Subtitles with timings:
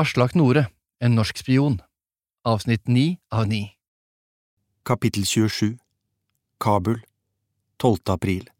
[0.00, 0.68] Aslak Nore,
[1.00, 1.80] en norsk spion,
[2.46, 3.64] avsnitt 9 av 9
[4.86, 5.78] Kapittel 27
[6.60, 7.00] Kabul
[7.82, 7.98] 12.
[8.06, 8.50] april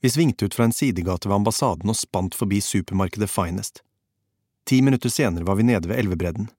[0.00, 3.84] Vi svingte ut fra en sidegate ved ambassaden og spant forbi supermarkedet Finest.
[4.66, 6.50] Ti minutter senere var vi nede ved elvebredden.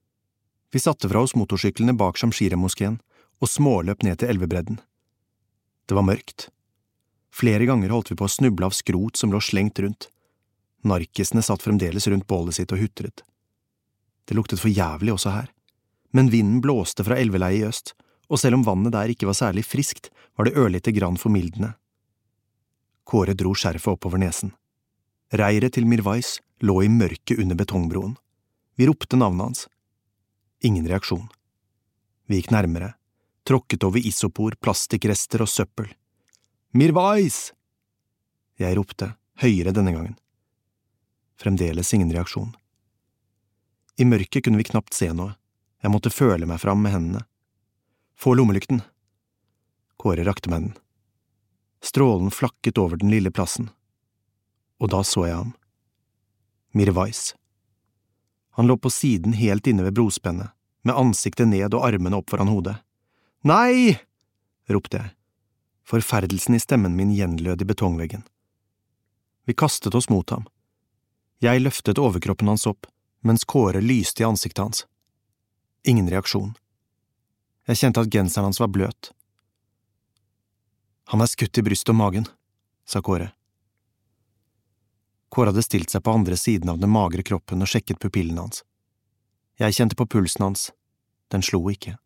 [0.72, 3.02] Vi satte fra oss motorsyklene bak Shamshira-moskeen
[3.44, 4.80] og småløp ned til elvebredden.
[5.84, 6.48] Det var mørkt.
[7.28, 10.08] Flere ganger holdt vi på å snuble av skrot som lå slengt rundt.
[10.82, 13.22] Narkisene satt fremdeles rundt bålet sitt og hutret.
[14.26, 15.50] Det luktet for jævlig også her,
[16.12, 17.94] men vinden blåste fra elveleiet i øst,
[18.32, 21.74] og selv om vannet der ikke var særlig friskt, var det ørlite grann formildende.
[23.04, 24.54] Kåre dro skjerfet oppover nesen.
[25.32, 28.16] Reiret til Mirwais lå i mørket under betongbroen.
[28.78, 29.66] Vi ropte navnet hans.
[30.62, 31.28] Ingen reaksjon.
[32.28, 32.94] Vi gikk nærmere,
[33.48, 35.90] tråkket over isopor, plastikkrester og søppel.
[36.72, 37.50] Mirwais!
[38.60, 39.10] Jeg ropte,
[39.42, 40.16] høyere denne gangen.
[41.40, 42.52] Fremdeles ingen reaksjon.
[43.96, 45.34] I mørket kunne vi knapt se noe,
[45.82, 47.24] jeg måtte føle meg fram med hendene.
[48.14, 48.82] Få lommelykten.
[49.98, 50.74] Kåre rakte meg den.
[51.82, 53.68] Strålen flakket over den lille plassen,
[54.78, 55.54] og da så jeg ham.
[56.72, 57.32] Mirwais.
[58.54, 62.50] Han lå på siden helt inne ved brospennet, med ansiktet ned og armene opp foran
[62.52, 62.76] hodet.
[63.42, 63.98] Nei!
[64.70, 65.14] ropte jeg.
[65.82, 68.22] Forferdelsen i stemmen min gjenlød i betongveggen.
[69.46, 70.46] Vi kastet oss mot ham.
[71.42, 72.86] Jeg løftet overkroppen hans opp,
[73.26, 74.84] mens Kåre lyste i ansiktet hans.
[75.82, 76.52] Ingen reaksjon.
[77.66, 79.10] Jeg kjente at genseren hans var bløt.
[81.10, 82.28] Han er skutt i brystet og magen,
[82.86, 83.32] sa Kåre.
[85.34, 88.62] Kåre hadde stilt seg på andre siden av den magre kroppen og sjekket pupillene hans.
[89.58, 90.68] Jeg kjente på pulsen hans,
[91.34, 91.96] den slo ikke.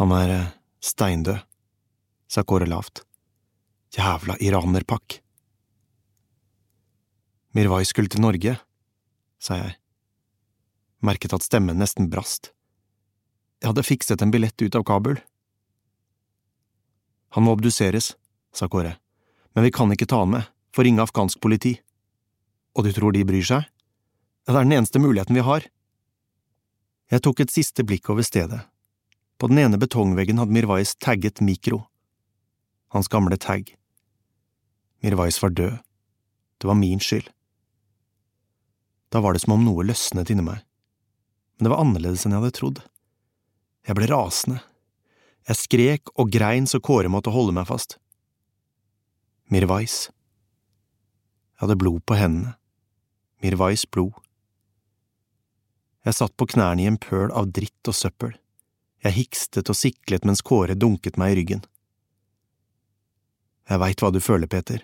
[0.00, 0.50] Han er eh,
[0.82, 1.46] steindød,
[2.26, 3.04] sa Kåre lavt.
[3.94, 5.20] Jævla iranerpakk.
[7.56, 8.58] Mirwai skulle til Norge,
[9.40, 9.76] sa jeg.
[11.00, 12.50] Merket at stemmen nesten brast.
[13.62, 15.16] Jeg hadde fikset en billett ut av Kabul.
[17.32, 18.10] Han må obduseres,
[18.52, 18.98] sa Kåre,
[19.56, 21.78] men vi kan ikke ta han med, får ringe afghansk politi.
[22.76, 23.64] Og du tror de bryr seg?
[24.44, 25.64] Det er den eneste muligheten vi har.
[27.08, 28.66] Jeg tok et siste blikk over stedet.
[29.40, 31.86] På den ene betongveggen hadde Mirwais tagget Mikro.
[32.92, 33.72] Hans gamle tag.
[35.00, 35.80] Mirwais var død.
[36.60, 37.32] Det var min skyld.
[39.12, 40.62] Da var det som om noe løsnet inni meg.
[41.56, 42.82] Men det var annerledes enn jeg hadde trodd.
[43.86, 44.60] Jeg ble rasende.
[45.46, 48.00] Jeg skrek og grein så Kåre måtte holde meg fast.
[49.52, 50.08] Mirwais.
[51.54, 52.56] Jeg hadde blod på hendene.
[53.44, 54.16] Mirwais blod.
[56.06, 58.34] Jeg satt på knærne i en pøl av dritt og søppel.
[59.06, 61.62] Jeg hikstet og siklet mens Kåre dunket meg i ryggen.
[63.66, 64.82] Jeg veit hva du føler, Peter,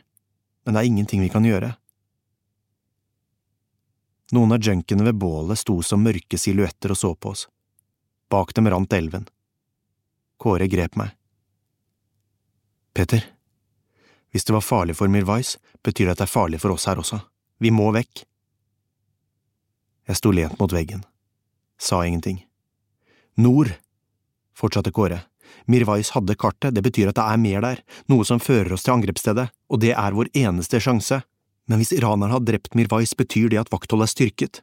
[0.65, 1.75] men det er ingenting vi kan gjøre.
[4.32, 7.47] Noen av junkiene ved bålet sto som mørke silhuetter og så på oss.
[8.32, 9.26] Bak dem rant elven.
[10.41, 11.12] Kåre grep meg.
[12.97, 13.25] Peter,
[14.32, 17.00] hvis det var farlig for Mirwais, betyr det at det er farlig for oss her
[17.00, 17.21] også.
[17.60, 18.25] Vi må vekk.
[20.09, 21.04] Jeg sto lent mot veggen.
[21.76, 22.41] Sa ingenting.
[23.37, 23.75] Nord,
[24.56, 25.22] fortsatte Kåre.
[25.69, 28.97] Mirwais hadde kartet, det betyr at det er mer der, noe som fører oss til
[28.97, 31.21] angrepsstedet, og det er vår eneste sjanse.
[31.70, 34.62] Men hvis iranerne har drept Mirwais, betyr det at vaktholdet er styrket.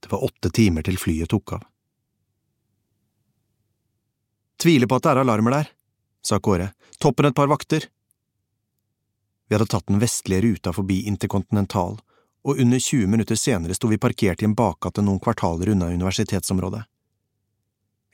[0.00, 1.64] Det var åtte timer til flyet tok av.
[4.60, 5.70] Tviler på at det er alarmer der,
[6.20, 6.72] sa Kåre.
[7.00, 7.86] Toppen et par vakter.
[9.48, 11.96] Vi hadde tatt den vestlige ruta forbi Intercontinental,
[12.44, 16.82] og under 20 minutter senere sto vi parkert i en bakgate noen kvartaler unna universitetsområdet.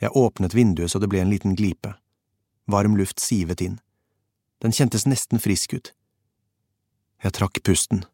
[0.00, 1.94] Jeg åpnet vinduet så det ble en liten glipe.
[2.71, 3.78] Varm luft sivet inn.
[4.62, 5.93] Den kjentes nesten frisk ut.
[7.27, 8.05] Jeg trakk pusten.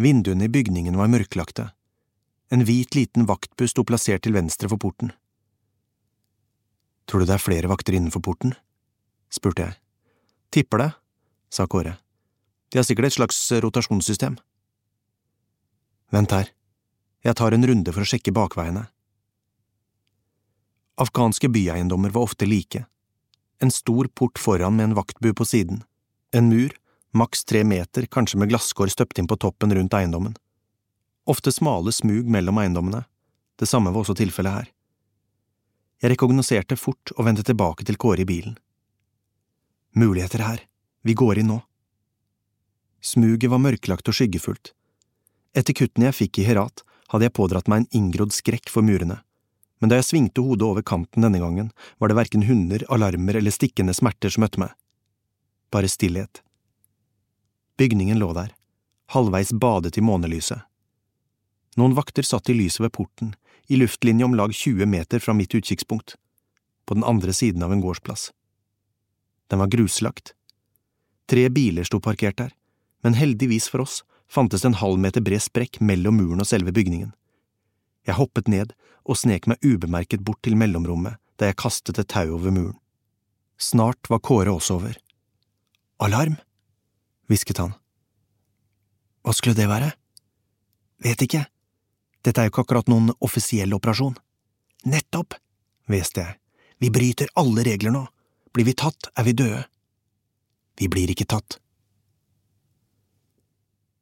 [0.00, 1.66] Vinduene i bygningen var mørklagte.
[2.48, 5.12] En hvit, liten vaktbuss sto plassert til venstre for porten.
[7.04, 8.54] Tror du det er flere vakter innenfor porten?
[9.28, 9.76] spurte jeg.
[10.56, 10.88] Tipper det,
[11.52, 11.98] sa Kåre.
[12.72, 14.40] De har sikkert et slags rotasjonssystem.
[16.16, 16.48] Vent her,
[17.20, 18.86] jeg tar en runde for å sjekke bakveiene.
[20.96, 22.86] Afghanske byeiendommer var ofte like.
[23.60, 25.84] En stor port foran med en vaktbu på siden.
[26.32, 26.72] En mur,
[27.12, 30.36] maks tre meter, kanskje med glasskår støpt inn på toppen rundt eiendommen.
[31.28, 33.04] Ofte smale smug mellom eiendommene.
[33.58, 34.70] Det samme var også tilfellet her.
[36.02, 38.56] Jeg rekognoserte fort og vendte tilbake til Kåre i bilen.
[39.94, 40.62] Muligheter her,
[41.06, 41.58] vi går inn nå.
[43.02, 44.72] Smuget var mørklagt og skyggefullt.
[45.54, 46.82] Etter kuttene jeg fikk i Herat,
[47.12, 49.20] hadde jeg pådratt meg en inngrodd skrekk for murene,
[49.82, 53.50] men da jeg svingte hodet over kanten denne gangen, var det verken hunder, alarmer eller
[53.50, 54.70] stikkende smerter som møtte meg.
[55.74, 56.38] Bare stillhet.
[57.82, 58.52] Bygningen lå der,
[59.10, 60.60] halvveis badet i månelyset.
[61.74, 63.32] Noen vakter satt i lyset ved porten,
[63.66, 66.14] i luftlinje om lag 20 meter fra mitt utkikkspunkt,
[66.86, 68.28] på den andre siden av en gårdsplass.
[69.50, 70.36] Den var gruslagt.
[71.26, 72.52] Tre biler sto parkert der,
[73.02, 76.70] men heldigvis for oss fantes det en halv meter bred sprekk mellom muren og selve
[76.70, 77.10] bygningen.
[78.06, 82.36] Jeg hoppet ned og snek meg ubemerket bort til mellomrommet da jeg kastet et tau
[82.38, 82.78] over muren.
[83.58, 84.94] Snart var Kåre også over.
[85.98, 86.38] Alarm?
[87.32, 87.74] Hvisket han.
[89.22, 89.92] Hva skulle det være?
[91.02, 91.46] Vet ikke.
[92.22, 94.14] Dette er jo ikke akkurat noen offisiell operasjon.
[94.86, 95.34] Nettopp,
[95.90, 96.38] hveste jeg.
[96.82, 98.06] Vi bryter alle regler nå.
[98.52, 99.64] Blir vi tatt, er vi døde.
[100.78, 101.58] Vi blir ikke tatt.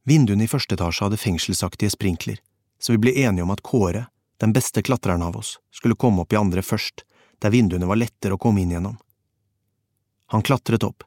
[0.09, 2.41] Vinduene i første etasje hadde fengselsaktige sprinkler,
[2.81, 4.07] så vi ble enige om at Kåre,
[4.41, 7.05] den beste klatreren av oss, skulle komme opp i andre først,
[7.41, 8.97] der vinduene var lettere å komme inn gjennom.
[10.33, 11.05] Han klatret opp.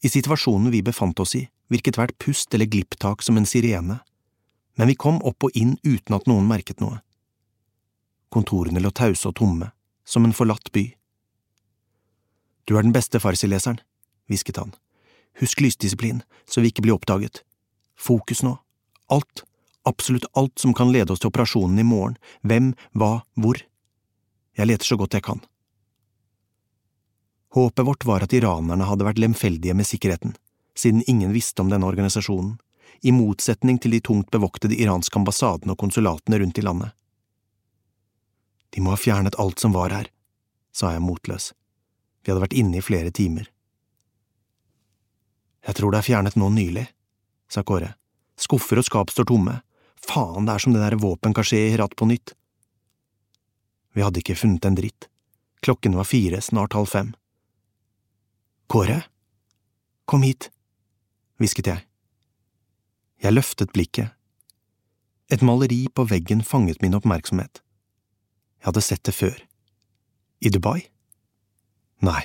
[0.00, 3.98] I situasjonen vi befant oss i, virket hvert pust eller glipptak som en sirene,
[4.78, 7.02] men vi kom opp og inn uten at noen merket noe.
[8.32, 9.72] Kontorene lå tause og tomme,
[10.06, 10.86] som en forlatt by.
[12.64, 13.80] Du er den beste farsileseren,
[14.30, 14.72] hvisket han.
[15.42, 17.42] Husk lysdisiplin, så vi ikke blir oppdaget.
[17.98, 18.54] Fokus nå.
[19.12, 19.44] Alt,
[19.84, 22.16] absolutt alt som kan lede oss til operasjonen i morgen,
[22.46, 23.60] hvem, hva, hvor.
[24.56, 25.42] Jeg leter så godt jeg kan.
[27.50, 30.36] Håpet vårt var at iranerne hadde vært lemfeldige med sikkerheten,
[30.78, 32.58] siden ingen visste om denne organisasjonen,
[33.02, 36.92] i motsetning til de tungt bevoktede iranske ambassadene og konsulatene rundt i landet.
[38.70, 40.10] De må ha fjernet alt som var her,
[40.70, 41.50] sa jeg motløs.
[42.22, 43.48] Vi hadde vært inne i flere timer.
[45.66, 46.86] Jeg tror det er fjernet nå nylig,
[47.50, 47.94] sa Kåre.
[48.40, 49.58] Skuffer og skap står tomme.
[50.00, 52.36] Faen, det er som det der våpenkasjé i Herat på nytt.
[53.92, 55.08] Vi hadde ikke funnet en dritt.
[55.60, 57.10] Klokken var fire, snart halv fem.
[58.70, 59.00] Kåre?
[60.06, 60.46] Kom hit,
[61.42, 61.82] hvisket jeg.
[63.18, 64.12] Jeg løftet blikket.
[65.26, 67.64] Et maleri på veggen fanget min oppmerksomhet.
[68.60, 69.34] Jeg hadde sett det før.
[70.38, 70.84] I Dubai?
[72.06, 72.22] Nei,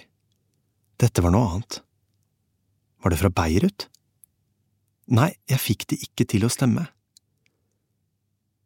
[1.02, 1.80] dette var noe annet.
[3.02, 3.88] Var det fra Beirut?
[5.18, 6.86] Nei, jeg fikk det ikke til å stemme.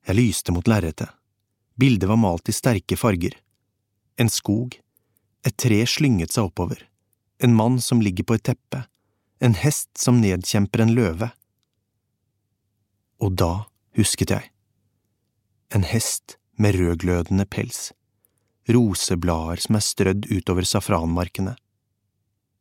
[0.04, 1.16] Jeg lyste mot lerretet.
[1.80, 3.40] Bildet var malt i sterke farger.
[4.20, 4.76] En skog,
[5.48, 6.89] et tre slynget seg oppover,
[7.40, 8.84] en mann som ligger på et teppe,
[9.40, 11.30] en hest som nedkjemper en løve.
[13.24, 14.52] Og da husket jeg.
[15.72, 17.92] En hest med rødglødende pels,
[18.68, 21.56] roseblader som er strødd utover safranmarkene.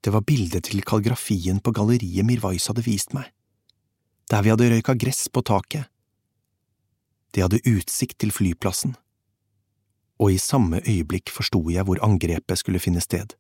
[0.05, 3.27] Det var bildet til kalligrafien på galleriet Mirwais hadde vist meg,
[4.31, 5.89] der vi hadde røyka gress på taket.
[7.35, 8.95] De hadde utsikt til flyplassen,
[10.23, 13.35] og i samme øyeblikk forsto jeg hvor angrepet skulle finne sted.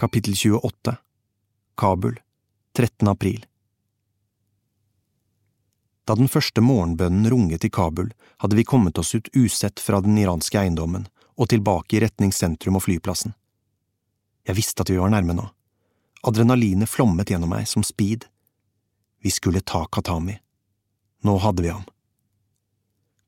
[0.00, 0.96] Kapittel 28
[1.76, 2.20] Kabul
[2.76, 3.08] 13.
[3.08, 3.46] april
[6.04, 10.14] Da den første morgenbønnen runget i Kabul, hadde vi kommet oss ut usett fra den
[10.22, 13.34] iranske eiendommen og tilbake i retning sentrum og flyplassen.
[14.46, 15.48] Jeg visste at vi var nærme nå.
[16.22, 18.30] Adrenalinet flommet gjennom meg som speed.
[19.18, 20.38] Vi skulle ta Katami.
[21.26, 21.90] Nå hadde vi ham.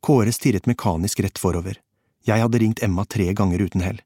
[0.06, 1.82] Kåre stirret mekanisk rett forover.
[2.22, 4.02] Jeg hadde ringt Emma tre ganger uten hell.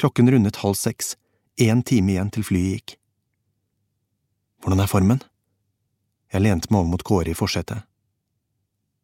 [0.00, 1.18] Klokken rundet halv seks
[1.58, 2.94] én time igjen til flyet gikk.
[4.62, 5.20] Hvordan er formen?
[6.32, 7.82] Jeg lente meg over mot Kåre i forsetet.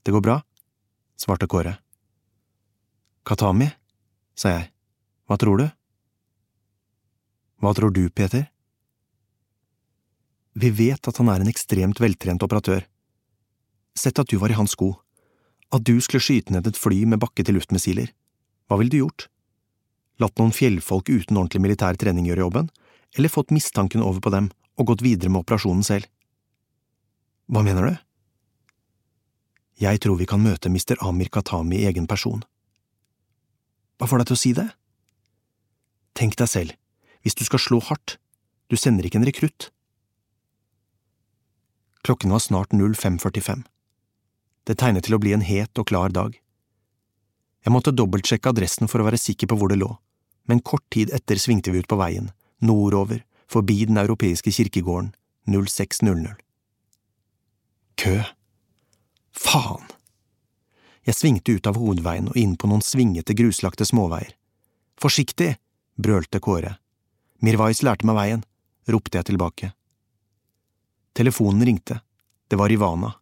[0.04, 0.38] Det går bra,
[1.18, 1.78] svarte Kåre.
[3.24, 3.70] Katami,
[4.36, 4.66] sa jeg,
[5.24, 5.68] hva tror du?
[7.64, 8.50] Hva tror du, Peter?
[10.54, 12.84] Vi vet at han er en ekstremt veltrent operatør.
[13.96, 14.92] Sett at du var i hans sko,
[15.74, 18.12] at du skulle skyte ned et fly med bakke-til-luft-missiler,
[18.68, 19.30] hva ville du gjort?
[20.22, 22.70] Latt noen fjellfolk uten ordentlig militær trening gjøre jobben,
[23.16, 26.08] eller fått mistanken over på dem og gått videre med operasjonen selv.
[27.50, 27.94] Hva mener du?
[29.84, 30.96] Jeg tror vi kan møte Mr.
[31.02, 32.44] Amir Katami i egen person.
[33.98, 34.68] Hva får deg til å si det?
[36.14, 36.74] Tenk deg selv,
[37.22, 38.18] hvis du skal slå hardt,
[38.70, 39.70] du sender ikke en rekrutt.
[42.04, 43.64] Klokken var snart 05.45.
[44.64, 46.36] Det tegnet til å bli en het og klar dag.
[47.64, 49.88] Jeg måtte dobbeltsjekke adressen for å være sikker på hvor det lå,
[50.50, 52.28] men kort tid etter svingte vi ut på veien,
[52.60, 55.14] nordover, forbi den europeiske kirkegården,
[55.48, 56.36] 0600.
[58.00, 58.16] Kø.
[59.32, 59.88] Faen!
[61.04, 64.32] Jeg svingte ut av hovedveien og inn på noen svingete, gruslagte småveier.
[65.00, 65.54] Forsiktig!
[66.00, 66.76] brølte Kåre.
[67.44, 68.44] Mirwais lærte meg veien,
[68.90, 69.72] ropte jeg tilbake.
[71.14, 72.00] Telefonen ringte.
[72.48, 73.12] Det var Ivana.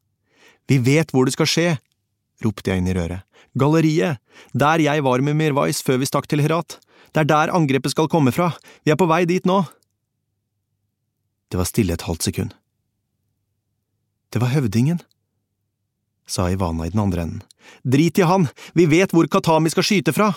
[0.67, 1.67] Vi vet hvor det skal skje!
[2.45, 3.27] Ropte jeg inn i røret.
[3.59, 4.21] Galleriet!
[4.57, 6.79] Der jeg var med Mirwais før vi stakk til Herat.
[7.13, 8.53] Det er der angrepet skal komme fra,
[8.85, 9.61] vi er på vei dit nå.
[11.53, 12.55] Det var stille et halvt sekund.
[14.33, 15.03] Det var høvdingen,
[16.25, 17.43] sa Ivana i den andre enden.
[17.85, 20.33] Drit i han, vi vet hvor Katami skal skyte fra!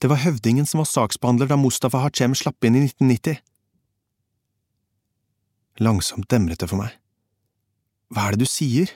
[0.00, 3.38] Det var høvdingen som var saksbehandler da Mustafa Hachem slapp inn i 1990.
[5.84, 6.96] Langsomt demret det for meg.
[8.10, 8.90] Hva er det du sier?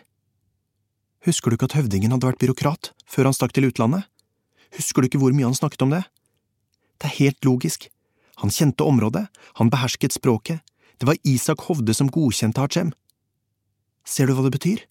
[1.25, 4.05] Husker du ikke at høvdingen hadde vært byråkrat før han stakk til utlandet?
[4.77, 6.03] Husker du ikke hvor mye han snakket om det?
[7.01, 7.89] Det er helt logisk.
[8.43, 9.27] Han kjente området,
[9.61, 10.61] han behersket språket,
[10.99, 12.93] det var Isak Hovde som godkjente Hachem.
[14.05, 14.85] Ser du hva det betyr?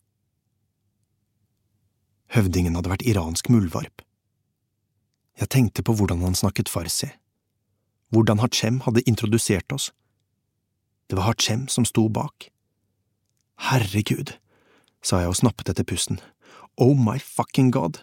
[2.34, 4.02] Høvdingen hadde vært iransk muldvarp.
[5.40, 7.10] Jeg tenkte på hvordan han snakket farsi,
[8.14, 9.92] hvordan Hachem hadde introdusert oss.
[11.10, 12.50] Det var Hachem som sto bak.
[13.70, 14.36] Herregud,
[15.04, 16.20] sa jeg og snappet etter pusten.
[16.80, 18.02] Oh my fucking god!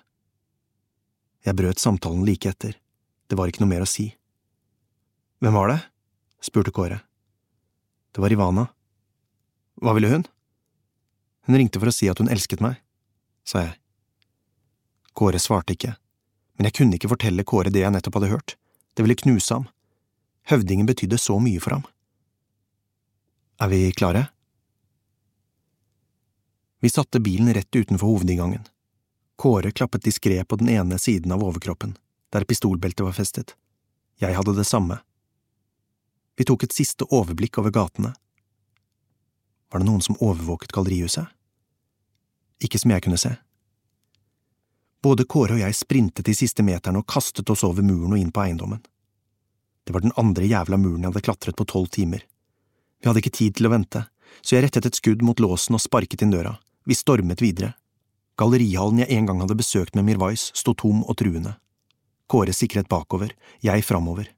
[1.47, 2.77] Jeg brøt samtalen like etter,
[3.29, 4.11] det var ikke noe mer å si.
[5.41, 5.79] Hvem var det?
[6.45, 7.01] spurte Kåre.
[8.13, 8.67] Det var Ivana.
[9.81, 10.27] Hva ville hun?
[11.49, 12.77] Hun ringte for å si at hun elsket meg,
[13.49, 13.77] sa jeg.
[15.17, 15.95] Kåre svarte ikke,
[16.59, 18.57] men jeg kunne ikke fortelle Kåre det jeg nettopp hadde hørt,
[18.95, 19.65] det ville knuse ham.
[20.51, 21.87] Høvdingen betydde så mye for ham.
[23.61, 24.29] Er vi klare?
[26.81, 28.63] Vi satte bilen rett utenfor hovedinngangen.
[29.37, 31.99] Kåre klappet diskré på den ene siden av overkroppen,
[32.33, 33.55] der pistolbeltet var festet.
[34.21, 34.99] Jeg hadde det samme.
[36.37, 38.15] Vi tok et siste overblikk over gatene.
[39.73, 41.29] Var det noen som overvåket gallerihuset?
[42.65, 43.35] Ikke som jeg kunne se.
[45.05, 48.33] Både Kåre og jeg sprintet de siste meterne og kastet oss over muren og inn
[48.33, 48.81] på eiendommen.
[49.85, 52.25] Det var den andre jævla muren jeg hadde klatret på tolv timer.
[53.01, 54.05] Vi hadde ikke tid til å vente,
[54.41, 56.59] så jeg rettet et skudd mot låsen og sparket inn døra.
[56.85, 57.75] Vi stormet videre.
[58.41, 61.59] Gallerihallen jeg en gang hadde besøkt med Mirwais, sto tom og truende.
[62.31, 64.31] Kåre sikret bakover, jeg framover.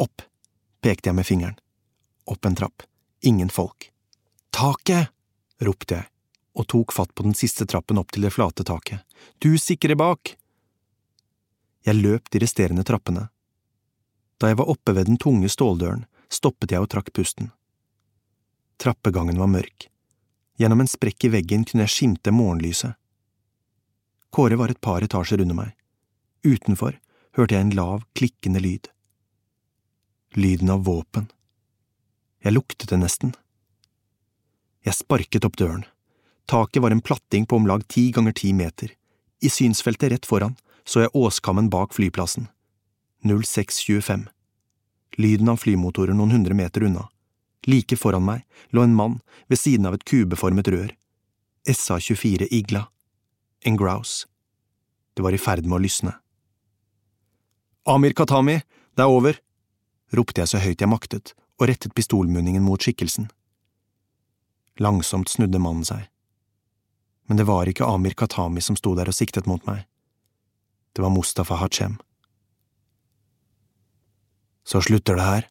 [0.00, 0.24] Opp,
[0.82, 1.58] pekte jeg med fingeren.
[2.26, 2.82] Opp en trapp.
[3.22, 3.90] Ingen folk.
[4.50, 5.12] Taket!
[5.62, 6.06] ropte jeg,
[6.54, 9.02] og tok fatt på den siste trappen opp til det flate taket.
[9.42, 10.36] Du sikrer bak!
[11.86, 13.28] Jeg løp de resterende trappene.
[14.38, 17.50] Da jeg var oppe ved den tunge ståldøren, stoppet jeg og trakk pusten.
[18.78, 19.88] Trappegangen var mørk.
[20.58, 22.96] Gjennom en sprekk i veggen kunne jeg skimte morgenlyset.
[24.34, 25.74] Kåre var et par etasjer under meg.
[26.42, 26.98] Utenfor
[27.38, 28.88] hørte jeg en lav, klikkende lyd.
[30.34, 31.28] Lyden av våpen.
[32.42, 33.32] Jeg luktet det nesten.
[34.84, 35.86] Jeg sparket opp døren.
[36.48, 38.90] Taket var en platting på om lag ti ganger ti meter.
[39.40, 40.56] I synsfeltet rett foran
[40.88, 42.48] så jeg åskammen bak flyplassen.
[43.22, 44.26] 0625.
[45.18, 47.08] Lyden av flymotorer noen hundre meter unna.
[47.68, 50.94] Like foran meg lå en mann ved siden av et kubeformet rør.
[51.68, 52.86] SA-24 Igla.
[53.60, 54.24] En grouse.
[55.14, 56.14] Det var i ferd med å lysne.
[57.88, 58.60] Amir Katami,
[58.96, 59.40] det er over,
[60.16, 63.28] ropte jeg så høyt jeg maktet og rettet pistolmunningen mot skikkelsen.
[64.80, 66.06] Langsomt snudde mannen seg.
[67.28, 69.84] Men det var ikke Amir Katami som sto der og siktet mot meg.
[70.96, 71.98] Det var Mustafa Hachem.
[74.64, 75.48] Så slutter det her,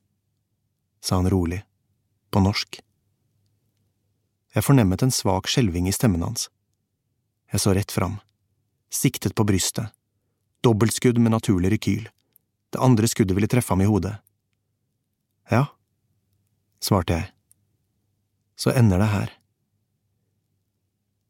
[1.02, 1.62] sa han rolig
[2.32, 2.80] på norsk.
[4.56, 6.50] Jeg fornemmet en svak skjelving i stemmen hans.
[7.52, 8.18] Jeg så rett fram,
[8.92, 9.94] siktet på brystet,
[10.66, 12.08] dobbeltskudd med naturlig rekyl,
[12.74, 14.18] det andre skuddet ville treffe ham i hodet.
[15.52, 15.66] Ja,
[16.84, 17.30] svarte jeg.
[18.58, 19.32] Så ender det her.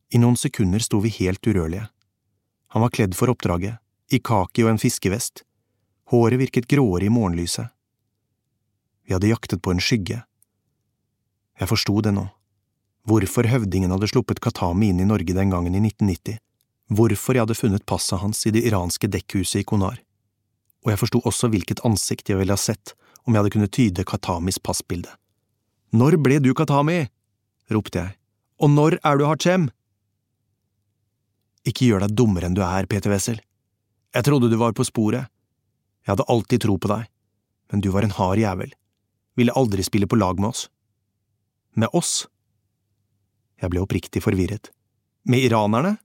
[0.10, 1.90] I noen sekunder sto vi helt urørlige.
[2.74, 3.78] Han var kledd for oppdraget,
[4.10, 5.44] i kaki og en fiskevest.
[6.12, 7.68] Håret virket gråere i morgenlyset.
[9.04, 10.22] Vi hadde jaktet på en skygge,
[11.58, 12.28] jeg forsto det nå.
[13.08, 16.38] Hvorfor høvdingen hadde sluppet Katami inn i Norge den gangen i 1990.
[16.94, 19.98] Hvorfor jeg hadde funnet passet hans i det iranske dekkhuset i Konar.
[20.86, 22.94] Og jeg forsto også hvilket ansikt jeg ville ha sett
[23.26, 25.12] om jeg hadde kunnet tyde Katamis passbilde.
[25.96, 27.08] Når ble du Katami?
[27.72, 28.16] ropte jeg.
[28.64, 29.68] Og når er du Hachem?
[31.68, 33.42] Ikke gjør deg dummere enn du er, Peter Wessel.
[34.16, 35.28] Jeg trodde du var på sporet.
[36.06, 37.08] Jeg hadde alltid tro på deg,
[37.72, 38.72] men du var en hard jævel.
[39.36, 40.68] Ville aldri spille på lag med oss.
[41.78, 42.26] Med oss?
[43.62, 44.72] Jeg ble oppriktig forvirret.
[45.30, 45.98] Med iranerne?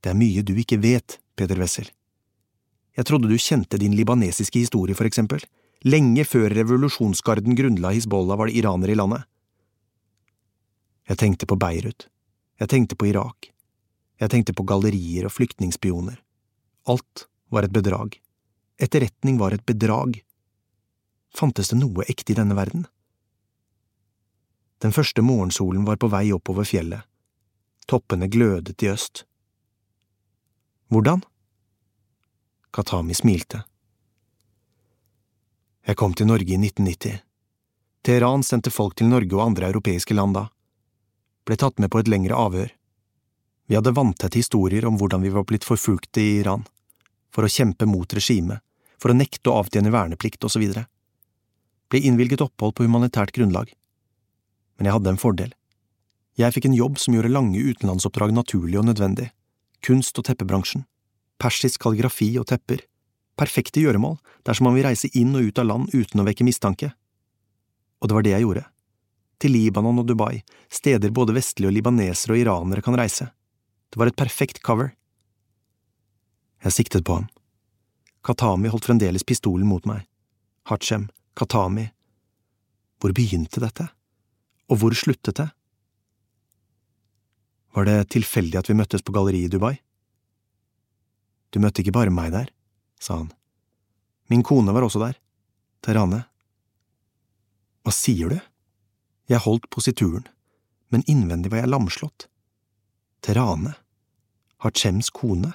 [0.00, 1.88] Det er mye du ikke vet, Peter Wessel.
[2.94, 5.42] Jeg trodde du kjente din libanesiske historie, for eksempel.
[5.82, 9.26] Lenge før revolusjonsgarden grunnla Hizbollah, var det iranere i landet.
[11.10, 12.06] Jeg tenkte på Beirut.
[12.62, 13.50] Jeg tenkte på Irak.
[14.20, 16.20] Jeg tenkte på gallerier og flyktningspioner.
[16.86, 18.20] Alt var et bedrag.
[18.78, 20.20] Etterretning var et bedrag.
[21.34, 22.86] Fantes det noe ekte i denne verden?
[24.80, 27.04] Den første morgensolen var på vei oppover fjellet.
[27.86, 29.24] Toppene glødet i øst.
[30.88, 31.20] Hvordan?
[32.72, 33.64] Katami smilte.
[35.86, 37.20] Jeg kom til Norge i 1990.
[38.06, 40.46] Teheran sendte folk til Norge og andre europeiske land da.
[41.44, 42.70] Ble tatt med på et lengre avhør.
[43.68, 46.64] Vi hadde vanntette historier om hvordan vi var blitt forfulgte i Iran,
[47.30, 48.64] for å kjempe mot regimet,
[48.98, 50.64] for å nekte å avtjene verneplikt osv.
[51.90, 53.74] Ble innvilget opphold på humanitært grunnlag.
[54.80, 55.50] Men jeg hadde en fordel.
[56.40, 59.26] Jeg fikk en jobb som gjorde lange utenlandsoppdrag naturlig og nødvendig.
[59.84, 60.86] Kunst- og teppebransjen.
[61.36, 62.86] Persisk kalligrafi og tepper.
[63.36, 64.16] Perfekte gjøremål
[64.48, 66.94] dersom man vil reise inn og ut av land uten å vekke mistanke.
[68.00, 68.64] Og det var det jeg gjorde.
[69.40, 70.40] Til Libanon og Dubai,
[70.72, 73.28] steder både vestlige og libanesere og iranere kan reise.
[73.92, 74.94] Det var et perfekt cover.
[76.64, 77.28] Jeg siktet på ham.
[78.24, 80.04] Katami holdt fremdeles pistolen mot meg.
[80.68, 81.90] Hachem, Katami.
[83.00, 83.88] Hvor begynte dette?
[84.70, 85.48] Og hvor sluttet det?
[87.74, 89.74] Var det tilfeldig at vi møttes på galleriet i Dubai?
[91.50, 92.50] Du møtte ikke bare meg der,
[93.02, 93.30] sa han.
[94.30, 95.16] Min kone var også der,
[95.82, 96.22] Terane.
[97.82, 98.38] Hva sier du?
[99.30, 100.26] Jeg holdt posituren,
[100.90, 102.28] men innvendig var jeg lamslått.
[103.22, 103.74] Terane,
[104.62, 105.52] Hachems kone.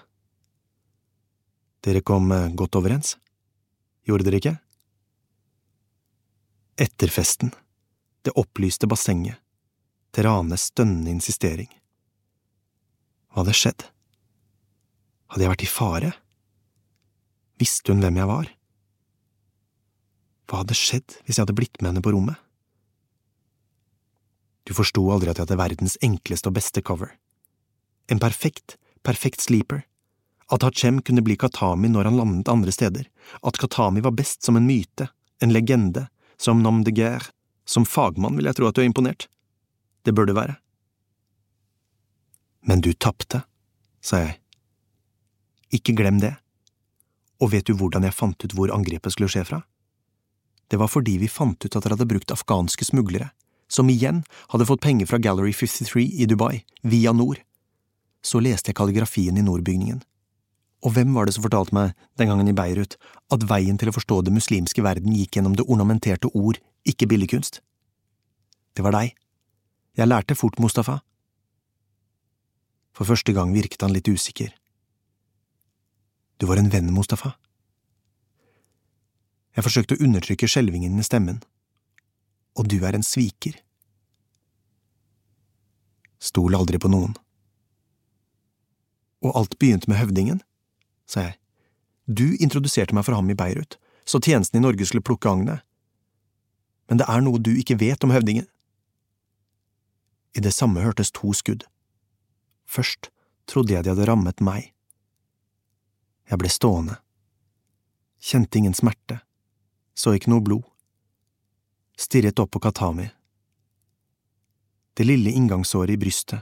[1.86, 3.16] Dere kom eh, godt overens,
[4.08, 4.56] gjorde dere ikke?
[6.82, 7.54] Etter festen,
[8.25, 9.38] det opplyste bassenget,
[10.15, 11.67] Ranes stønnende insistering.
[13.27, 13.84] Hva hadde skjedd?
[15.27, 16.12] Hadde jeg vært i fare?
[17.60, 18.48] Visste hun hvem jeg var?
[20.48, 22.39] Hva hadde skjedd hvis jeg hadde blitt med henne på rommet?
[24.65, 27.12] Du forsto aldri at jeg hadde verdens enkleste og beste cover.
[28.08, 29.84] En perfekt, perfekt sleeper.
[30.48, 33.05] At Hachem kunne bli Katami når han landet andre steder,
[33.44, 35.10] at Katami var best som en myte,
[35.44, 37.36] en legende, som nom de guerre.
[37.66, 39.28] Som fagmann vil jeg tro at du er imponert.
[40.06, 40.58] Det bør du være.
[42.66, 43.44] Men du tapte,
[44.02, 44.40] sa jeg.
[45.74, 46.36] Ikke glem det.
[47.42, 49.62] Og vet du hvordan jeg fant ut hvor angrepet skulle skje fra?
[50.70, 53.30] Det var fordi vi fant ut at dere hadde brukt afghanske smuglere,
[53.70, 54.24] som igjen
[54.54, 57.42] hadde fått penger fra Gallery 53 i Dubai, via nord.
[58.25, 60.01] Så leste jeg kalligrafien i nordbygningen.
[60.83, 62.98] Og hvem var det som fortalte meg, den gangen i Beirut,
[63.33, 67.61] at veien til å forstå det muslimske verden gikk gjennom det ornamenterte ord, ikke billedkunst?
[68.75, 69.16] Det var deg.
[69.96, 71.00] Jeg lærte fort, Mustafa.
[72.96, 74.51] For første gang virket han litt usikker.
[76.40, 77.35] Du var en venn, Mustafa.
[79.55, 81.40] Jeg forsøkte å undertrykke skjelvingen i stemmen.
[82.59, 83.55] Og du er en sviker.
[86.20, 87.16] Stol aldri på noen.
[89.24, 90.42] Og alt begynte med høvdingen,
[91.09, 91.37] sa jeg.
[92.05, 95.63] Du introduserte meg for ham i Beirut, så tjenesten i Norge skulle plukke agnet.
[96.89, 98.46] Men det er noe du ikke vet om høvdingen.
[100.37, 101.65] I det samme hørtes to skudd.
[102.65, 103.09] Først
[103.50, 104.72] trodde jeg de hadde rammet meg.
[106.29, 106.98] Jeg ble stående.
[108.22, 109.20] Kjente ingen smerte,
[109.94, 110.65] så ikke noe blod.
[111.98, 113.07] Stirret opp på Katami.
[114.96, 116.41] Det lille inngangsåret i brystet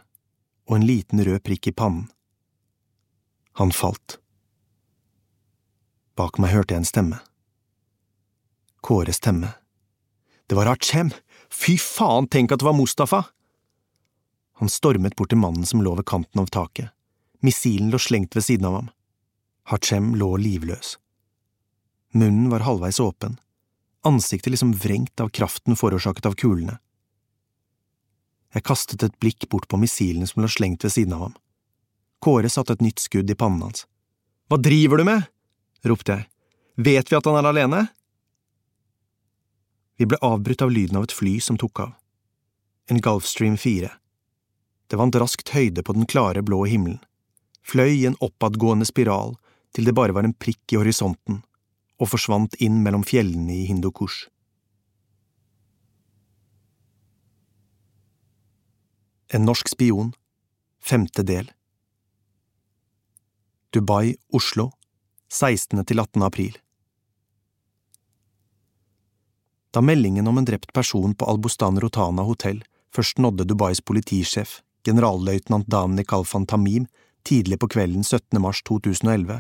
[0.70, 2.08] og en liten rød prikk i pannen.
[3.60, 4.23] Han falt.
[6.20, 7.20] Bak meg hørte jeg en stemme.
[8.86, 9.54] Kåres stemme.
[10.48, 11.10] Det var Archem!
[11.54, 13.24] Fy faen, tenk at det var Mustafa!
[14.62, 16.92] Han stormet bort til mannen som lå ved kanten av taket.
[17.44, 18.90] Missilen lå slengt ved siden av ham.
[19.72, 20.98] Hachem lå livløs.
[22.14, 23.40] Munnen var halvveis åpen,
[24.06, 26.78] ansiktet liksom vrengt av kraften forårsaket av kulene.
[28.54, 31.38] Jeg kastet et blikk bort på missilene som lå slengt ved siden av ham.
[32.22, 33.88] Kåre satte et nytt skudd i pannen hans.
[34.52, 35.26] Hva driver du med?
[35.88, 36.30] Ropte jeg.
[36.76, 37.82] Vet vi at han er alene?
[40.00, 41.94] Vi ble avbrutt av lyden av et fly som tok av.
[42.90, 43.92] En Gulfstream 4.
[44.90, 47.00] Det vant raskt høyde på den klare, blå himmelen,
[47.64, 49.38] fløy i en oppadgående spiral
[49.74, 51.42] til det bare var en prikk i horisonten,
[52.02, 54.28] og forsvant inn mellom fjellene i Hindukush.
[59.34, 60.12] En norsk spion,
[60.84, 61.48] femte del
[63.74, 64.68] Dubai, Oslo,
[65.34, 65.80] 16.
[65.90, 66.22] til 18.
[66.22, 66.58] april
[69.74, 72.60] Da meldingen om en drept person på Albustan Rotana hotell
[72.94, 76.86] først nådde Dubais politisjef, generalløytnant Dani Kalfan Tamim
[77.26, 78.38] tidlig på kvelden 17.
[78.44, 79.40] mars 2011,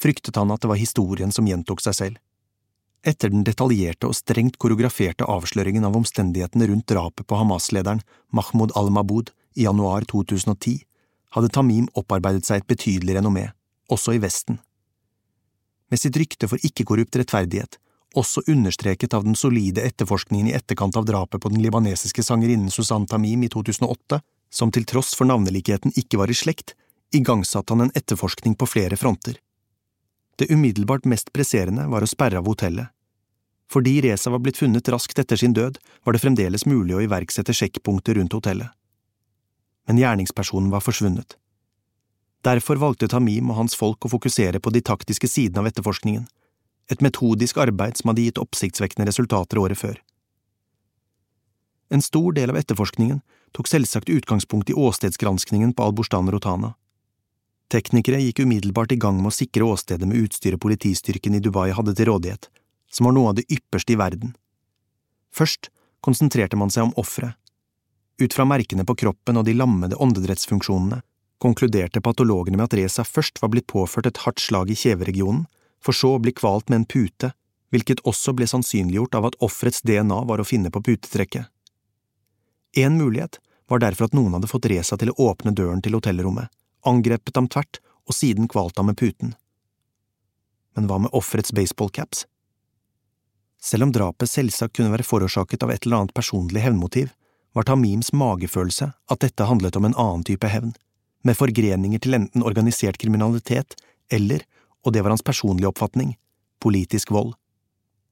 [0.00, 2.16] fryktet han at det var historien som gjentok seg selv.
[3.04, 8.00] Etter den detaljerte og strengt koreograferte avsløringen av omstendighetene rundt drapet på Hamas-lederen
[8.32, 10.80] Mahmoud al-Mabud i januar 2010,
[11.36, 13.50] hadde Tamim opparbeidet seg et betydelig renommé,
[13.92, 14.62] også i Vesten.
[15.90, 17.78] Med sitt rykte for ikke-korrupt rettferdighet,
[18.16, 23.06] også understreket av den solide etterforskningen i etterkant av drapet på den libanesiske sangerinnen Susan
[23.06, 24.20] Tamim i 2008,
[24.50, 26.74] som til tross for navnelikheten ikke var i slekt,
[27.14, 29.38] igangsatte han en etterforskning på flere fronter.
[30.36, 32.92] Det umiddelbart mest presserende var å sperre av hotellet.
[33.72, 37.54] Fordi Reza var blitt funnet raskt etter sin død, var det fremdeles mulig å iverksette
[37.56, 38.70] sjekkpunkter rundt hotellet.
[39.86, 41.36] Men gjerningspersonen var forsvunnet.
[42.46, 46.26] Derfor valgte Tamim og hans folk å fokusere på de taktiske sidene av etterforskningen,
[46.92, 49.96] et metodisk arbeid som hadde gitt oppsiktsvekkende resultater året før.
[51.90, 53.18] En stor del av etterforskningen
[53.56, 56.74] tok selvsagt utgangspunkt i åstedsgranskningen på Al-Burstan Rotana.
[57.72, 61.96] Teknikere gikk umiddelbart i gang med å sikre åstedet med utstyret politistyrken i Dubai hadde
[61.98, 62.46] til rådighet,
[62.92, 64.36] som var noe av det ypperste i verden.
[65.34, 67.34] Først konsentrerte man seg om offeret.
[68.22, 71.02] Ut fra merkene på kroppen og de lammede åndedrettsfunksjonene
[71.42, 75.44] konkluderte patologene med at Reza først var blitt påført et hardt slag i kjeveregionen,
[75.82, 77.32] for så å bli kvalt med en pute,
[77.70, 81.50] hvilket også ble sannsynliggjort av at offerets DNA var å finne på putetrekket.
[82.76, 86.48] En mulighet var derfor at noen hadde fått Reza til å åpne døren til hotellrommet,
[86.86, 89.34] angrepet ham tvert og siden kvalt ham med puten.
[90.76, 92.26] Men hva med offerets baseballcaps?
[93.62, 97.10] Selv om drapet selvsagt kunne være forårsaket av et eller annet personlig hevnmotiv,
[97.56, 100.74] var Tamims magefølelse at dette handlet om en annen type hevn,
[101.26, 103.74] med forgreninger til enten organisert kriminalitet
[104.12, 104.44] eller,
[104.86, 106.14] og det var hans personlige oppfatning,
[106.62, 107.34] politisk vold.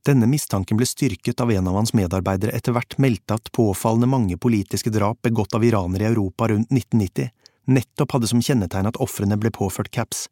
[0.04, 4.36] Denne mistanken ble styrket av en av hans medarbeidere etter hvert meldte at påfallende mange
[4.36, 7.30] politiske drap begått av iranere i Europa rundt 1990
[7.64, 10.26] nettopp hadde som kjennetegn at ofrene ble påført caps.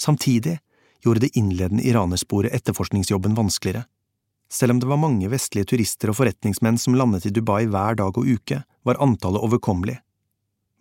[0.00, 0.58] Samtidig
[1.02, 3.84] gjorde det innledende iranersporet etterforskningsjobben vanskeligere.
[4.52, 8.18] Selv om det var mange vestlige turister og forretningsmenn som landet i Dubai hver dag
[8.18, 10.00] og uke, var antallet overkommelig.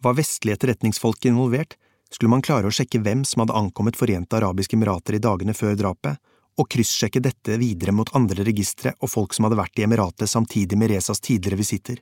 [0.02, 1.78] Var vestlige etterretningsfolk involvert,
[2.12, 5.78] skulle man klare å sjekke hvem som hadde ankommet Forente arabiske emirater i dagene før
[5.80, 6.18] drapet,
[6.60, 10.78] og kryssjekke dette videre mot andre registre og folk som hadde vært i Emiratet samtidig
[10.78, 12.02] med Rezas tidligere visitter.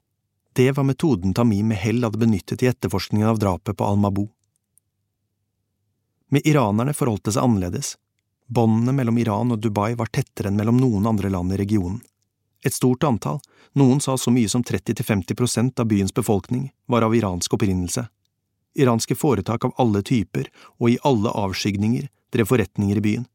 [0.54, 4.28] Det var metoden Tamim med hell hadde benyttet i etterforskningen av drapet på Al-Mabou.
[6.34, 7.94] Med iranerne forholdt det seg annerledes.
[8.50, 12.02] Båndene mellom Iran og Dubai var tettere enn mellom noen andre land i regionen.
[12.66, 13.40] Et stort antall,
[13.80, 18.08] noen sa så mye som 30–50 prosent av byens befolkning, var av iransk opprinnelse.
[18.76, 23.28] Iranske foretak av alle typer og i alle avskygninger drev forretninger i byen.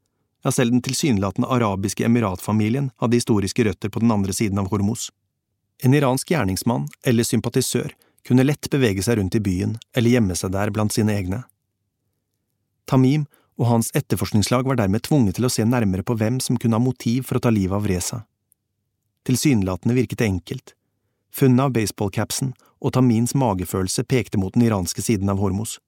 [0.44, 5.08] Ja, selv den tilsynelatende arabiske emiratfamilien hadde historiske røtter på den andre siden av Hormuz.
[5.82, 7.94] En iransk gjerningsmann eller sympatisør
[8.28, 11.42] kunne lett bevege seg rundt i byen eller gjemme seg der blant sine egne.
[12.84, 13.24] Tamim
[13.56, 16.82] og hans etterforskningslag var dermed tvunget til å se nærmere på hvem som kunne ha
[16.82, 18.24] motiv for å ta livet av Reza.
[19.24, 20.74] Tilsynelatende virket det enkelt.
[21.34, 22.52] Funnet av baseballcapsen
[22.84, 25.78] og Tamins magefølelse pekte mot den iranske siden av Hormos.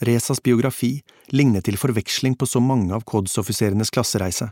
[0.00, 4.48] Rezas biografi lignet til forveksling på så mange av Quds-offiserenes klassereise.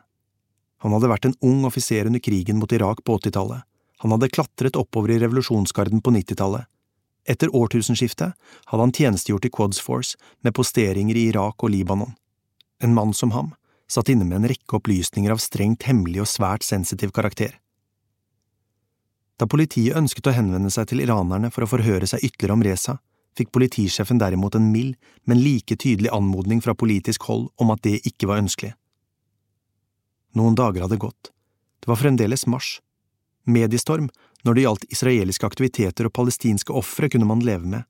[0.85, 3.65] Han hadde vært en ung offiser under krigen mot Irak på 80-tallet,
[3.99, 6.69] han hadde klatret oppover i revolusjonsgarden på 90-tallet.
[7.29, 8.37] Etter årtusenskiftet
[8.71, 12.15] hadde han tjenestegjort i Quds Force med posteringer i Irak og Libanon.
[12.81, 13.53] En mann som ham
[13.91, 17.59] satt inne med en rekke opplysninger av strengt hemmelig og svært sensitiv karakter.
[19.39, 22.97] Da politiet ønsket å henvende seg til iranerne for å forhøre seg ytterligere om Reza,
[23.39, 24.97] fikk politisjefen derimot en mild,
[25.31, 28.73] men like tydelig anmodning fra politisk hold om at det ikke var ønskelig.
[30.35, 31.31] Noen dager hadde gått.
[31.79, 32.81] Det var fremdeles mars.
[33.47, 34.11] Mediestorm
[34.47, 37.87] når det gjaldt israelske aktiviteter og palestinske ofre, kunne man leve med,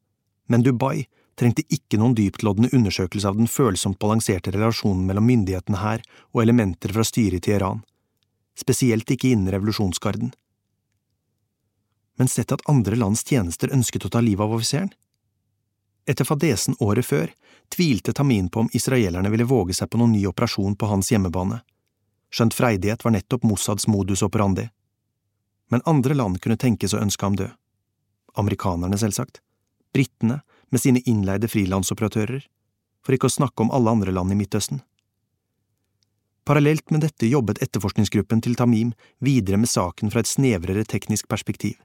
[0.49, 1.07] men Dubai
[1.39, 6.93] trengte ikke noen dyptloddende undersøkelse av den følsomt balanserte relasjonen mellom myndighetene her og elementer
[6.95, 7.83] fra styret i Teheran,
[8.59, 10.33] spesielt ikke innen revolusjonsgarden
[12.19, 14.91] men sett at andre lands tjenester ønsket å ta livet av offiseren?
[16.09, 17.31] Etter fadesen året før
[17.75, 21.61] tvilte Tamin på om israelerne ville våge seg på noen ny operasjon på hans hjemmebane,
[22.33, 24.69] skjønt freidighet var nettopp Mossads modus operandi.
[25.69, 27.53] Men andre land kunne tenkes å ønske ham død.
[28.41, 29.43] Amerikanerne, selvsagt.
[29.93, 32.45] Britene, med sine innleide frilansoperatører,
[33.05, 34.83] for ikke å snakke om alle andre land i Midtøsten.
[36.49, 41.77] Parallelt med dette jobbet etterforskningsgruppen til Tamim videre med saken fra et snevrere teknisk perspektiv.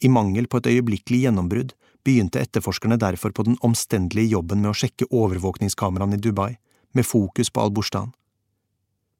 [0.00, 1.74] I mangel på et øyeblikkelig gjennombrudd
[2.06, 6.52] begynte etterforskerne derfor på den omstendelige jobben med å sjekke overvåkningskameraene i Dubai,
[6.94, 8.12] med fokus på Al-Bushtan.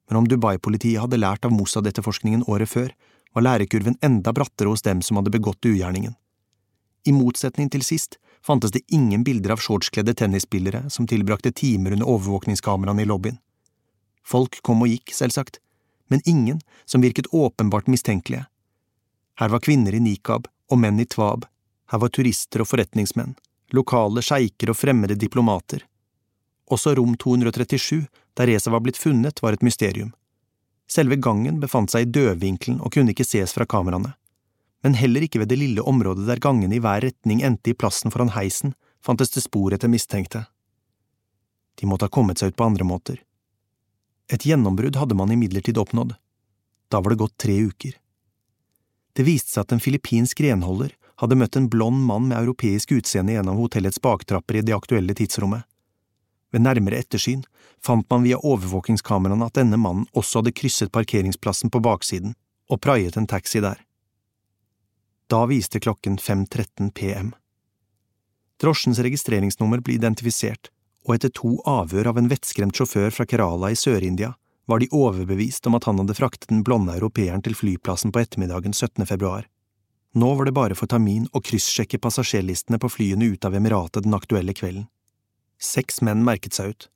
[0.08, 2.94] Men om Dubai-politiet hadde lært av Mossad-etterforskningen året før,
[3.34, 6.14] var lærekurven enda brattere hos dem som hadde begått ugjerningen.
[7.04, 12.08] I motsetning til sist fantes det ingen bilder av shortskledde tennisspillere som tilbrakte timer under
[12.08, 13.40] overvåkningskameraene i lobbyen.
[14.24, 15.58] Folk kom og gikk, selvsagt,
[16.08, 18.46] men ingen som virket åpenbart mistenkelige.
[19.38, 21.46] Her var kvinner i nikab og menn i tvab,
[21.90, 23.35] her var turister og forretningsmenn,
[23.72, 25.85] lokale sjeiker og fremmede diplomater.
[26.68, 30.12] Også rom 237, der Reza var blitt funnet, var et mysterium.
[30.88, 34.14] Selve gangen befant seg i dødvinkelen og kunne ikke ses fra kameraene.
[34.85, 38.12] Men heller ikke ved det lille området der gangene i hver retning endte i plassen
[38.14, 40.44] foran heisen, fantes det spor etter mistenkte.
[41.81, 43.18] De måtte ha kommet seg ut på andre måter.
[44.33, 46.14] Et gjennombrudd hadde man imidlertid oppnådd.
[46.88, 47.96] Da var det gått tre uker.
[49.18, 53.35] Det viste seg at en filippinsk renholder hadde møtt en blond mann med europeisk utseende
[53.35, 55.64] gjennom hotellets baktrapper i det aktuelle tidsrommet.
[56.54, 57.42] Ved nærmere ettersyn
[57.83, 62.37] fant man via overvåkingskameraene at denne mannen også hadde krysset parkeringsplassen på baksiden
[62.70, 63.83] og praiet en taxi der.
[65.26, 67.35] Da viste klokken 5.13 pm.
[68.62, 70.70] Drosjens registreringsnummer ble identifisert,
[71.02, 74.37] og etter to avhør av en vettskremt sjåfør fra Kerala i Sør-India
[74.68, 78.74] var de overbevist om at han hadde fraktet den blonde europeeren til flyplassen på ettermiddagen
[78.76, 79.07] 17.
[79.09, 79.46] februar.
[80.12, 84.16] Nå var det bare for Tamin å kryssjekke passasjerlistene på flyene ut av Emiratet den
[84.16, 84.85] aktuelle kvelden.
[85.57, 86.88] Seks menn merket seg ut.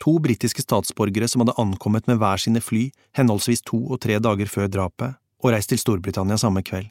[0.00, 2.88] To britiske statsborgere som hadde ankommet med hver sine fly
[3.20, 6.88] henholdsvis to og tre dager før drapet, og reist til Storbritannia samme kveld.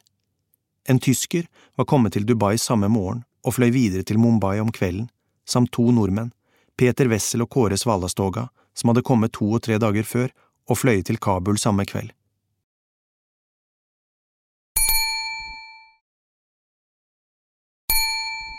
[0.86, 5.08] En tysker var kommet til Dubai samme morgen og fløy videre til Mumbai om kvelden,
[5.42, 6.30] samt to nordmenn,
[6.78, 10.28] Peter Wessel og Kåre Svalastoga, som hadde kommet to og tre dager før
[10.70, 12.12] og fløyet til Kabul samme kveld.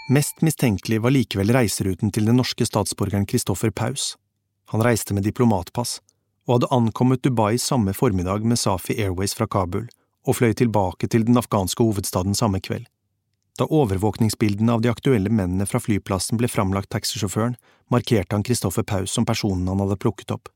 [0.05, 4.13] Mest mistenkelig var likevel reiseruten til den norske statsborgeren Christoffer Paus.
[4.69, 5.97] Han reiste med diplomatpass,
[6.45, 9.87] og hadde ankommet Dubai samme formiddag med Safi Airways fra Kabul,
[10.27, 12.85] og fløy tilbake til den afghanske hovedstaden samme kveld.
[13.57, 17.55] Da overvåkningsbildene av de aktuelle mennene fra flyplassen ble framlagt taxisjåføren,
[17.87, 20.49] markerte han Christoffer Paus som personen han hadde plukket opp.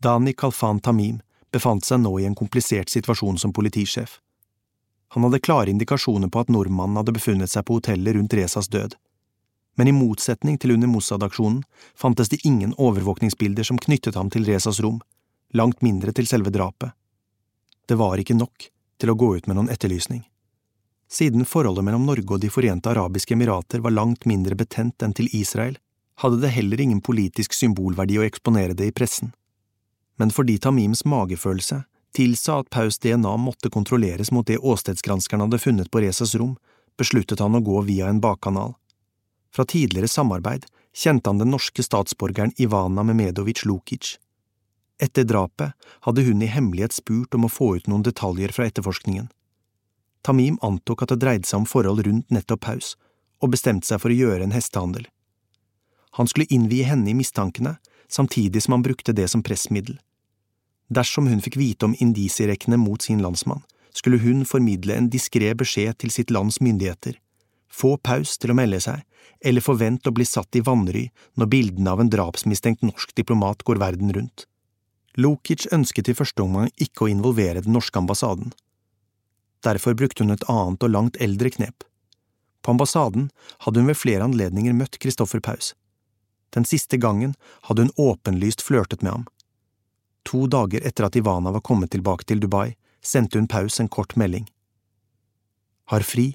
[0.00, 1.20] Dani Kalfan Tamim
[1.52, 4.20] befant seg nå i en komplisert situasjon som politisjef.
[5.16, 8.96] Han hadde klare indikasjoner på at nordmannen hadde befunnet seg på hotellet rundt Rezas død.
[9.76, 11.62] Men i motsetning til under Mossad-aksjonen
[11.96, 15.00] fantes det ingen overvåkningsbilder som knyttet ham til Rezas rom,
[15.52, 16.92] langt mindre til selve drapet.
[17.88, 18.68] Det var ikke nok
[19.00, 20.24] til å gå ut med noen etterlysning.
[21.08, 25.30] Siden forholdet mellom Norge og De forente arabiske emirater var langt mindre betent enn til
[25.32, 25.78] Israel,
[26.20, 29.32] hadde det heller ingen politisk symbolverdi å eksponere det i pressen.
[30.18, 31.84] Men fordi Tamims magefølelse
[32.16, 36.56] tilsa at Paus DNA måtte kontrolleres mot det åstedsgranskeren hadde funnet på Rezas rom,
[36.98, 38.74] besluttet han å gå via en bakkanal.
[39.54, 44.16] Fra tidligere samarbeid kjente han den norske statsborgeren Ivana Memedovic Lukic.
[44.98, 49.28] Etter drapet hadde hun i hemmelighet spurt om å få ut noen detaljer fra etterforskningen.
[50.22, 52.96] Tamim antok at det dreide seg om forhold rundt nettopp Paus,
[53.42, 55.06] og bestemte seg for å gjøre en hestehandel.
[56.18, 57.76] Han skulle innvie henne i mistankene,
[58.08, 59.98] samtidig som han brukte det som pressmiddel.
[60.88, 65.98] Dersom hun fikk vite om indisierekkene mot sin landsmann, skulle hun formidle en diskré beskjed
[66.00, 67.18] til sitt lands myndigheter,
[67.68, 69.02] få Paus til å melde seg,
[69.44, 71.04] eller forvent å bli satt i vanry
[71.38, 74.46] når bildene av en drapsmistenkt norsk diplomat går verden rundt.
[75.18, 78.52] Lukic ønsket i første omgang ikke å involvere den norske ambassaden.
[79.66, 81.84] Derfor brukte hun et annet og langt eldre knep.
[82.62, 83.30] På ambassaden
[83.64, 85.74] hadde hun ved flere anledninger møtt Christoffer Paus.
[86.54, 87.34] Den siste gangen
[87.68, 89.26] hadde hun åpenlyst flørtet med ham.
[90.28, 94.16] To dager etter at Ivana var kommet tilbake til Dubai, sendte hun Paus en kort
[94.16, 94.48] melding.
[95.88, 96.32] Har fri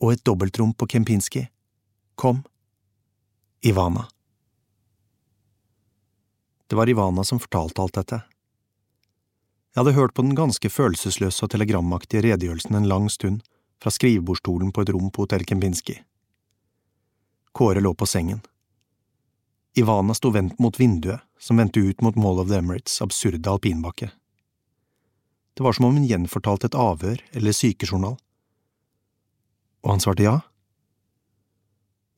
[0.00, 1.44] og et dobbeltrom på Kempinski.
[2.14, 2.42] Kom.
[3.62, 4.08] Ivana.
[6.66, 8.20] Det var Ivana som fortalte alt dette.
[9.70, 13.42] Jeg hadde hørt på den ganske følelsesløse og telegramaktige redegjørelsen en lang stund,
[13.80, 16.00] fra skrivebordsstolen på et rom på hotell Kempinski.
[17.56, 18.42] Kåre lå på sengen.
[19.78, 24.10] Ivana sto vendt mot vinduet, som vendte ut mot Mall of the Emirates' absurde alpinbakke.
[25.54, 28.18] Det var som om hun gjenfortalte et avhør eller sykejournal.
[29.86, 30.40] Og han svarte ja.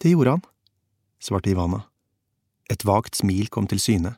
[0.00, 0.44] Det gjorde han,
[1.20, 1.84] svarte Ivana.
[2.72, 4.16] Et vagt smil kom til syne.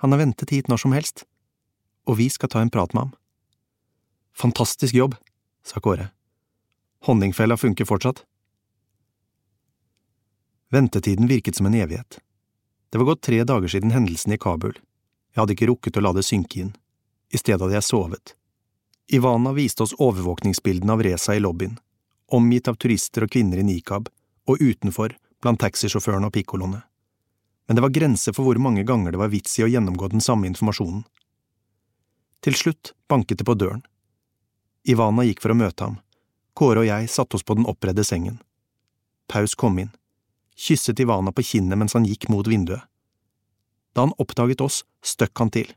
[0.00, 1.26] Han har ventet hit når som helst,
[2.06, 3.14] og vi skal ta en prat med ham.
[4.36, 5.16] Fantastisk jobb,
[5.64, 6.10] sa Kåre.
[7.06, 8.24] Honningfella funker fortsatt.
[10.72, 12.18] Ventetiden virket som en evighet.
[12.90, 14.76] Det var gått tre dager siden hendelsen i Kabul.
[15.32, 16.74] Jeg hadde ikke rukket å la det synke inn.
[17.32, 18.34] I stedet hadde jeg sovet.
[19.12, 21.78] Ivana viste oss overvåkningsbildene av Reza i lobbyen,
[22.32, 24.08] omgitt av turister og kvinner i nikab,
[24.48, 26.82] og utenfor, blant taxisjåførene og pikkoloene.
[27.66, 30.24] Men det var grenser for hvor mange ganger det var vits i å gjennomgå den
[30.24, 31.04] samme informasjonen.
[32.42, 33.84] Til slutt banket det på døren.
[34.84, 35.98] Ivana gikk for å møte ham.
[36.58, 38.40] Kåre og jeg satte oss på den oppredde sengen.
[39.30, 39.92] Paus kom inn
[40.56, 42.82] kysset Ivana på kinnet mens han gikk mot vinduet.
[43.92, 45.68] Da han oppdaget oss, støkk han til.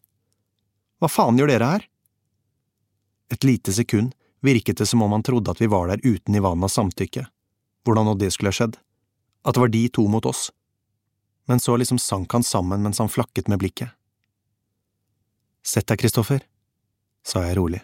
[1.01, 1.87] Hva faen gjør dere her?
[3.33, 4.13] Et lite sekund
[4.45, 7.25] virket det som om han trodde at vi var der uten Ivanas samtykke,
[7.83, 8.77] hvordan nå det skulle ha skjedd,
[9.45, 10.47] at det var de to mot oss,
[11.49, 13.89] men så liksom sank han sammen mens han flakket med blikket.
[15.65, 16.45] Sett deg, Kristoffer,
[17.25, 17.81] sa jeg rolig.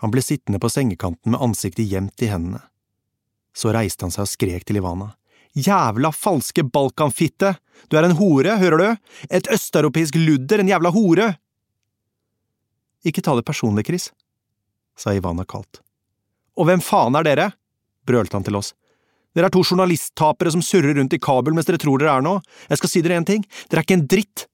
[0.00, 2.60] Han ble sittende på sengekanten med ansiktet gjemt i hendene.
[3.56, 5.14] Så reiste han seg og skrek til Ivana.
[5.56, 7.54] Jævla falske balkanfitte!
[7.88, 9.12] Du er en hore, hører du?
[9.32, 11.30] Et østeuropeisk ludder, en jævla hore!
[13.06, 14.10] Ikke ta det personlig, Chris,
[14.98, 15.80] sa Ivana kaldt.
[16.56, 17.46] Og hvem faen er dere?
[18.06, 18.74] brølte han til oss.
[19.36, 22.42] Dere er to journalisttapere som surrer rundt i Kabul mens dere tror dere er noe.
[22.70, 24.46] Jeg skal si dere én ting, dere er ikke en dritt!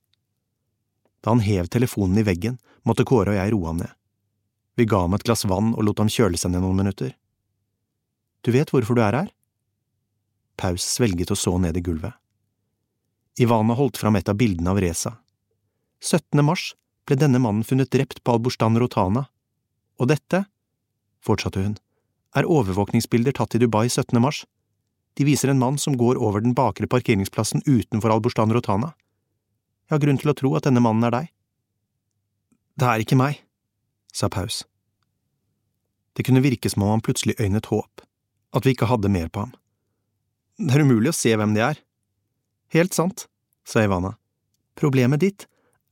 [1.23, 2.59] Da han hev telefonen i veggen,
[2.89, 3.93] måtte Kåre og jeg roe ham ned.
[4.77, 7.13] Vi ga ham et glass vann og lot ham kjøle seg ned noen minutter.
[8.43, 9.31] Du vet hvorfor du er her?
[10.59, 12.17] Paus svelget og så ned i gulvet.
[13.41, 15.15] Ivana holdt fram et av bildene av Reza.
[16.03, 16.43] 17.
[16.45, 16.73] mars
[17.07, 19.27] ble denne mannen funnet drept på Alborstan Rotana,
[20.01, 20.45] og dette,
[21.23, 21.77] fortsatte hun,
[22.37, 24.19] er overvåkningsbilder tatt i Dubai 17.
[24.21, 24.43] mars.
[25.17, 28.93] De viser en mann som går over den bakre parkeringsplassen utenfor Alborstan Rotana.
[29.89, 31.33] Jeg har grunn til å tro at denne mannen er deg.
[32.79, 33.43] Det er ikke meg,
[34.15, 34.63] sa Paus.
[36.17, 38.05] Det kunne virke som om han plutselig øynet håp,
[38.53, 39.55] at vi ikke hadde mer på ham.
[40.61, 41.81] Det er umulig å se hvem de er.
[42.73, 43.27] Helt sant,
[43.65, 44.15] sa Ivana.
[44.79, 45.47] Problemet ditt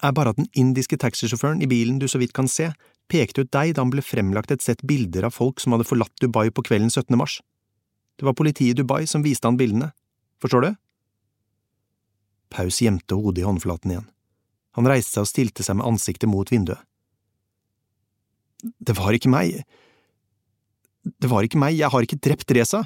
[0.05, 2.71] er bare at den indiske taxisjåføren i bilen du så vidt kan se,
[3.11, 6.23] pekte ut deg da han ble fremlagt et sett bilder av folk som hadde forlatt
[6.23, 7.17] Dubai på kvelden 17.
[7.19, 7.41] mars.
[8.17, 9.91] Det var politiet i Dubai som viste han bildene.
[10.41, 10.71] Forstår du?
[12.51, 14.09] Paus gjemte hodet i håndflaten igjen.
[14.79, 16.81] Han reiste seg og stilte seg med ansiktet mot vinduet.
[18.61, 19.63] Det var ikke meg…
[21.01, 22.83] Det var ikke meg, jeg har ikke drept Reza.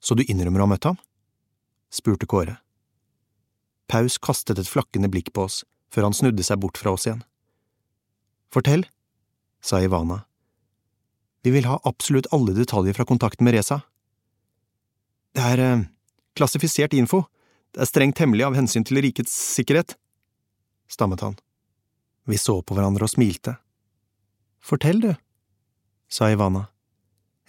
[0.00, 0.96] Så du innrømmer å ha møtt ham?
[1.92, 2.56] spurte Kåre.
[3.92, 5.62] Paus kastet et flakkende blikk på oss
[5.92, 7.20] før han snudde seg bort fra oss igjen.
[8.52, 8.86] Fortell,
[9.62, 10.22] sa Ivana.
[11.44, 13.82] Vi vil ha absolutt alle detaljer fra kontakten med Reza.
[15.36, 15.84] Det er eh,
[16.38, 17.26] klassifisert info,
[17.76, 19.94] det er strengt hemmelig av hensyn til rikets sikkerhet,
[20.90, 21.36] stammet han.
[22.26, 23.56] Vi så på hverandre og smilte.
[24.62, 25.12] Fortell, du,
[26.10, 26.66] sa Ivana.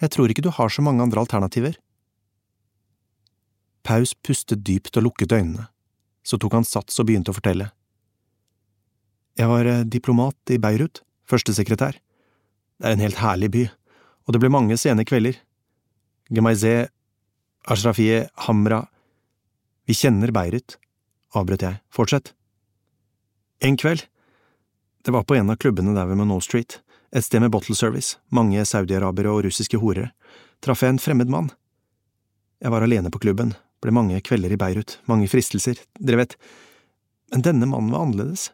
[0.02, 1.78] Jeg tror ikke du har så mange andre alternativer.
[3.88, 5.69] Paus pustet dypt og lukket øynene.
[6.28, 7.71] Så tok han sats og begynte å fortelle.
[9.38, 11.97] Jeg var eh, diplomat i Beirut, førstesekretær.
[12.78, 13.65] Det er en helt herlig by,
[14.28, 15.39] og det ble mange sene kvelder.
[16.30, 16.89] Gemaizeh,
[17.65, 18.84] Ashrafie, Hamra…
[19.88, 20.76] Vi kjenner Beirut,
[21.38, 21.80] avbrøt jeg.
[21.93, 22.34] Fortsett.
[23.60, 24.04] En kveld,
[25.06, 26.80] det var på en av klubbene der ved Monroe Street,
[27.15, 30.12] et sted med bottle service, mange saudiarabere og russiske horer,
[30.62, 31.50] traff jeg en fremmed mann.
[32.62, 36.36] Jeg var alene på klubben, ble mange kvelder i Beirut, mange fristelser, dere vet,
[37.34, 38.52] men denne mannen var annerledes.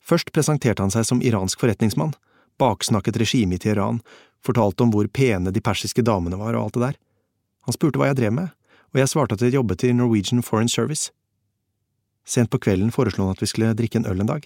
[0.00, 2.14] Først presenterte han seg som iransk forretningsmann,
[2.58, 4.00] baksnakket regimet i Teheran,
[4.44, 6.98] fortalte om hvor pene de persiske damene var og alt det der.
[7.68, 8.54] Han spurte hva jeg drev med,
[8.94, 11.12] og jeg svarte at jeg jobbet i Norwegian Foreign Service.
[12.28, 14.44] Sent på kvelden foreslo han at vi skulle drikke en øl en dag.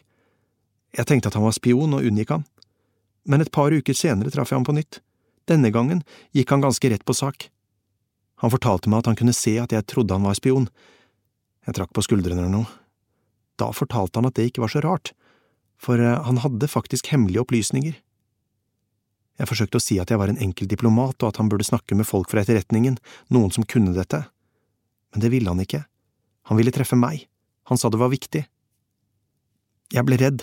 [0.95, 2.45] Jeg tenkte at han var spion og unngikk han,
[3.27, 5.01] men et par uker senere traff jeg ham på nytt.
[5.51, 6.03] Denne gangen
[6.37, 7.49] gikk han ganske rett på sak.
[8.43, 10.69] Han fortalte meg at han kunne se at jeg trodde han var spion.
[11.67, 12.71] Jeg trakk på skuldrene eller noe.
[13.59, 15.13] Da fortalte han at det ikke var så rart,
[15.79, 17.99] for eh, han hadde faktisk hemmelige opplysninger.
[19.41, 21.97] Jeg forsøkte å si at jeg var en enkel diplomat, og at han burde snakke
[21.99, 22.99] med folk fra etterretningen,
[23.35, 24.25] noen som kunne dette.
[25.13, 25.85] Men det ville han ikke.
[26.51, 27.27] Han ville treffe meg.
[27.73, 28.43] Han sa det var viktig.
[29.97, 30.43] Jeg ble redd,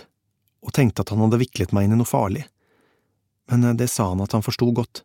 [0.65, 2.47] og tenkte at han hadde viklet meg inn i noe farlig.
[3.53, 5.03] Men eh, det sa han at han forsto godt.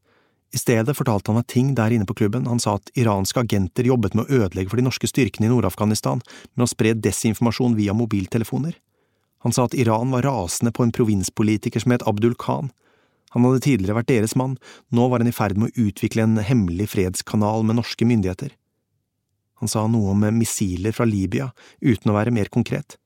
[0.56, 3.84] I stedet fortalte han meg ting der inne på klubben, han sa at iranske agenter
[3.84, 7.92] jobbet med å ødelegge for de norske styrkene i Nord-Afghanistan med å spre desinformasjon via
[7.92, 8.78] mobiltelefoner.
[9.44, 12.72] Han sa at Iran var rasende på en provinspolitiker som het Abdul Khan.
[13.36, 14.56] Han hadde tidligere vært deres mann,
[14.88, 18.54] nå var han i ferd med å utvikle en hemmelig fredskanal med norske myndigheter.
[19.62, 22.98] Han sa noe om missiler fra Libya, uten å være mer konkret.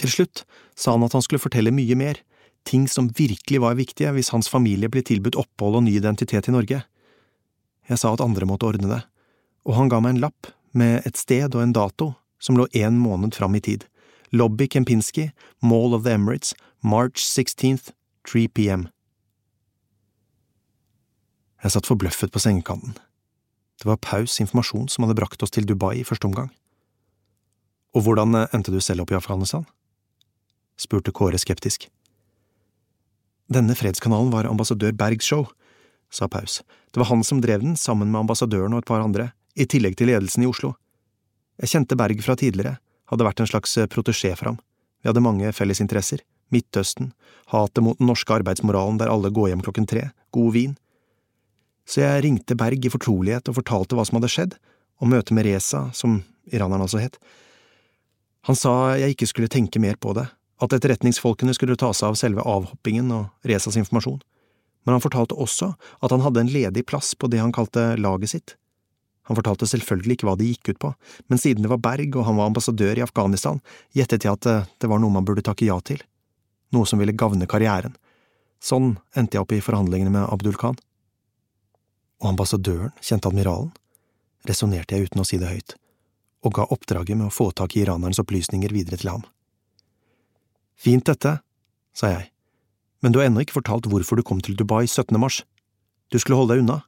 [0.00, 2.18] Til slutt sa han at han skulle fortelle mye mer,
[2.64, 6.54] ting som virkelig var viktige hvis hans familie ble tilbudt opphold og ny identitet i
[6.54, 6.82] Norge.
[7.88, 9.02] Jeg sa at andre måtte ordne det,
[9.68, 12.96] og han ga meg en lapp med et sted og en dato som lå en
[12.98, 13.84] måned fram i tid.
[14.34, 15.30] Lobby Kempinski,
[15.62, 17.92] Mall of the Emirates, March 16th,
[18.28, 18.88] 3 pm.
[21.62, 22.96] Jeg satt forbløffet på sengekanten.
[23.84, 26.46] Det var Paus informasjon som hadde brakt oss til Dubai i første omgang.
[27.92, 29.66] Og hvordan endte du selv opp i Afghanistan?
[30.80, 31.84] spurte Kåre skeptisk.
[33.52, 35.44] Denne fredskanalen var ambassadør Bergs show,
[36.08, 36.62] sa Paus.
[36.96, 39.98] Det var han som drev den, sammen med ambassadøren og et par andre, i tillegg
[40.00, 40.72] til ledelsen i Oslo.
[41.60, 42.78] Jeg kjente Berg fra tidligere,
[43.12, 44.58] hadde vært en slags eh, protesjé for ham.
[45.02, 46.24] Vi hadde mange fellesinteresser.
[46.56, 47.12] Midtøsten,
[47.52, 50.74] hatet mot den norske arbeidsmoralen der alle går hjem klokken tre, god vin.
[51.84, 54.54] Så jeg ringte Berg i fortrolighet og fortalte hva som hadde skjedd,
[55.02, 56.22] og møtet med Reza, som
[56.52, 57.18] iraneren altså het.
[58.48, 60.26] Han sa jeg ikke skulle tenke mer på det,
[60.62, 64.20] at etterretningsfolkene skulle ta seg av selve avhoppingen og Rezas informasjon,
[64.84, 65.72] men han fortalte også
[66.04, 68.56] at han hadde en ledig plass på det han kalte laget sitt.
[69.24, 70.90] Han fortalte selvfølgelig ikke hva det gikk ut på,
[71.32, 73.62] men siden det var Berg og han var ambassadør i Afghanistan,
[73.96, 76.02] gjettet jeg at eh, det var noe man burde takke ja til,
[76.76, 77.96] noe som ville gagne karrieren.
[78.60, 80.76] Sånn endte jeg opp i forhandlingene med Abdul Khan.
[82.24, 83.70] Og ambassadøren kjente admiralen,
[84.48, 85.74] resonnerte jeg uten å si det høyt,
[86.44, 89.26] og ga oppdraget med å få tak i iranerens opplysninger videre til ham.
[90.80, 91.36] Fint dette,
[91.92, 92.30] sa jeg,
[93.04, 95.12] men du har ennå ikke fortalt hvorfor du kom til Dubai 17.
[95.20, 95.42] mars.
[96.08, 96.78] Du skulle holde deg unna.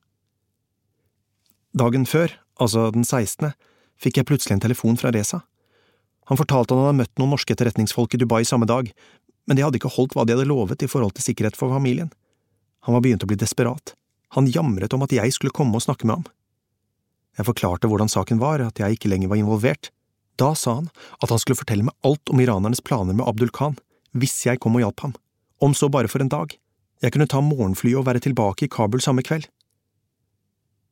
[1.77, 3.53] Dagen før, altså den 16.,
[4.01, 5.43] fikk jeg plutselig en telefon fra Reza.
[6.33, 8.89] Han fortalte han hadde møtt noen norske etterretningsfolk i Dubai samme dag,
[9.47, 12.09] men de hadde ikke holdt hva de hadde lovet i forhold til sikkerhet for familien.
[12.89, 13.93] Han var begynt å bli desperat.
[14.35, 16.27] Han jamret om at jeg skulle komme og snakke med ham.
[17.37, 19.91] Jeg forklarte hvordan saken var, at jeg ikke lenger var involvert.
[20.41, 20.89] Da sa han
[21.23, 23.77] at han skulle fortelle meg alt om iranernes planer med Abdul Khan,
[24.17, 25.15] hvis jeg kom og hjalp ham,
[25.61, 26.53] om så bare for en dag.
[27.05, 29.49] Jeg kunne ta morgenflyet og være tilbake i Kabul samme kveld.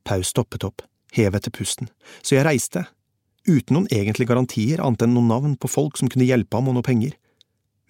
[0.05, 0.85] Paus stoppet opp,
[1.17, 1.89] hev etter pusten,
[2.21, 2.85] så jeg reiste,
[3.49, 6.77] uten noen egentlige garantier annet enn noen navn på folk som kunne hjelpe ham og
[6.77, 7.17] noe penger.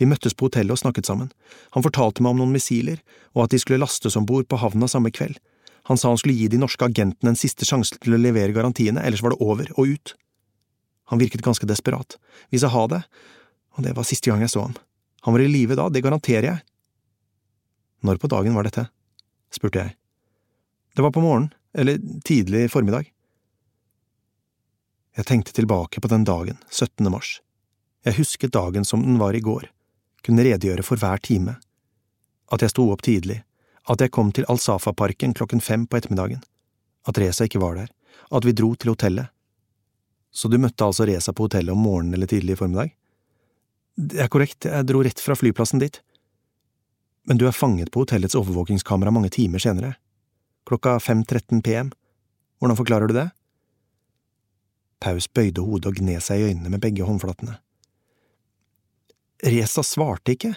[0.01, 1.31] Vi møttes på hotellet og snakket sammen.
[1.77, 2.99] Han fortalte meg om noen missiler,
[3.35, 5.39] og at de skulle lastes om bord på havna samme kveld.
[5.91, 9.03] Han sa han skulle gi de norske agentene en siste sjanse til å levere garantiene,
[9.05, 10.15] ellers var det over og ut.
[11.13, 12.17] Han virket ganske desperat.
[12.51, 13.03] Vi sa ha det,
[13.77, 14.79] og det var siste gang jeg så ham.
[15.29, 16.65] Han var i live da, det garanterer jeg.
[18.05, 18.89] Når på dagen var dette?
[19.55, 19.95] spurte jeg.
[20.97, 23.11] Det var på morgenen, eller tidlig formiddag.
[25.15, 27.07] Jeg tenkte tilbake på den dagen, 17.
[27.13, 27.39] mars.
[28.05, 29.69] Jeg husket dagen som den var i går,
[30.25, 31.59] kunne redegjøre for hver time.
[32.53, 33.43] At jeg sto opp tidlig,
[33.91, 36.43] at jeg kom til Al-Safa-parken klokken fem på ettermiddagen,
[37.09, 37.91] at Reza ikke var der,
[38.33, 39.29] at vi dro til hotellet.
[40.35, 42.95] Så du møtte altså Reza på hotellet om morgenen eller tidlig i formiddag?
[43.95, 46.01] Det er korrekt, jeg dro rett fra flyplassen dit.
[47.29, 49.95] Men du er fanget på hotellets overvåkingskamera mange timer senere,
[50.69, 51.93] klokka 5.13 pm.
[52.59, 53.29] Hvordan forklarer du det?
[55.05, 57.59] Paus bøyde hodet og gned seg i øynene med begge håndflatene.
[59.43, 60.53] Reza svarte ikke,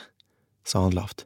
[0.68, 1.26] sa han lavt.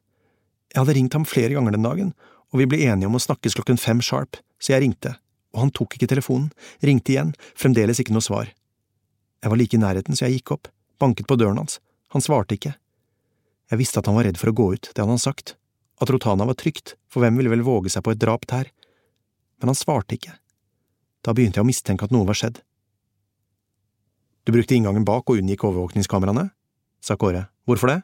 [0.71, 2.13] Jeg hadde ringt ham flere ganger den dagen,
[2.51, 5.15] og vi ble enige om å snakkes klokken fem sharp, så jeg ringte,
[5.51, 6.51] og han tok ikke telefonen,
[6.85, 8.53] ringte igjen, fremdeles ikke noe svar.
[9.41, 10.71] Jeg var like i nærheten, så jeg gikk opp,
[11.01, 11.79] banket på døren hans,
[12.15, 12.75] han svarte ikke.
[13.71, 15.55] Jeg visste at han var redd for å gå ut, det hadde han sagt,
[16.01, 18.71] at Rotana var trygt, for hvem ville vel våge seg på et drap der?
[19.61, 20.33] Men han svarte ikke.
[21.21, 22.63] Da begynte jeg å mistenke at noe var skjedd.
[24.47, 26.47] Du brukte inngangen bak og unngikk overvåkningskameraene?
[27.01, 27.47] Sa Kåre.
[27.67, 27.99] Hvorfor det?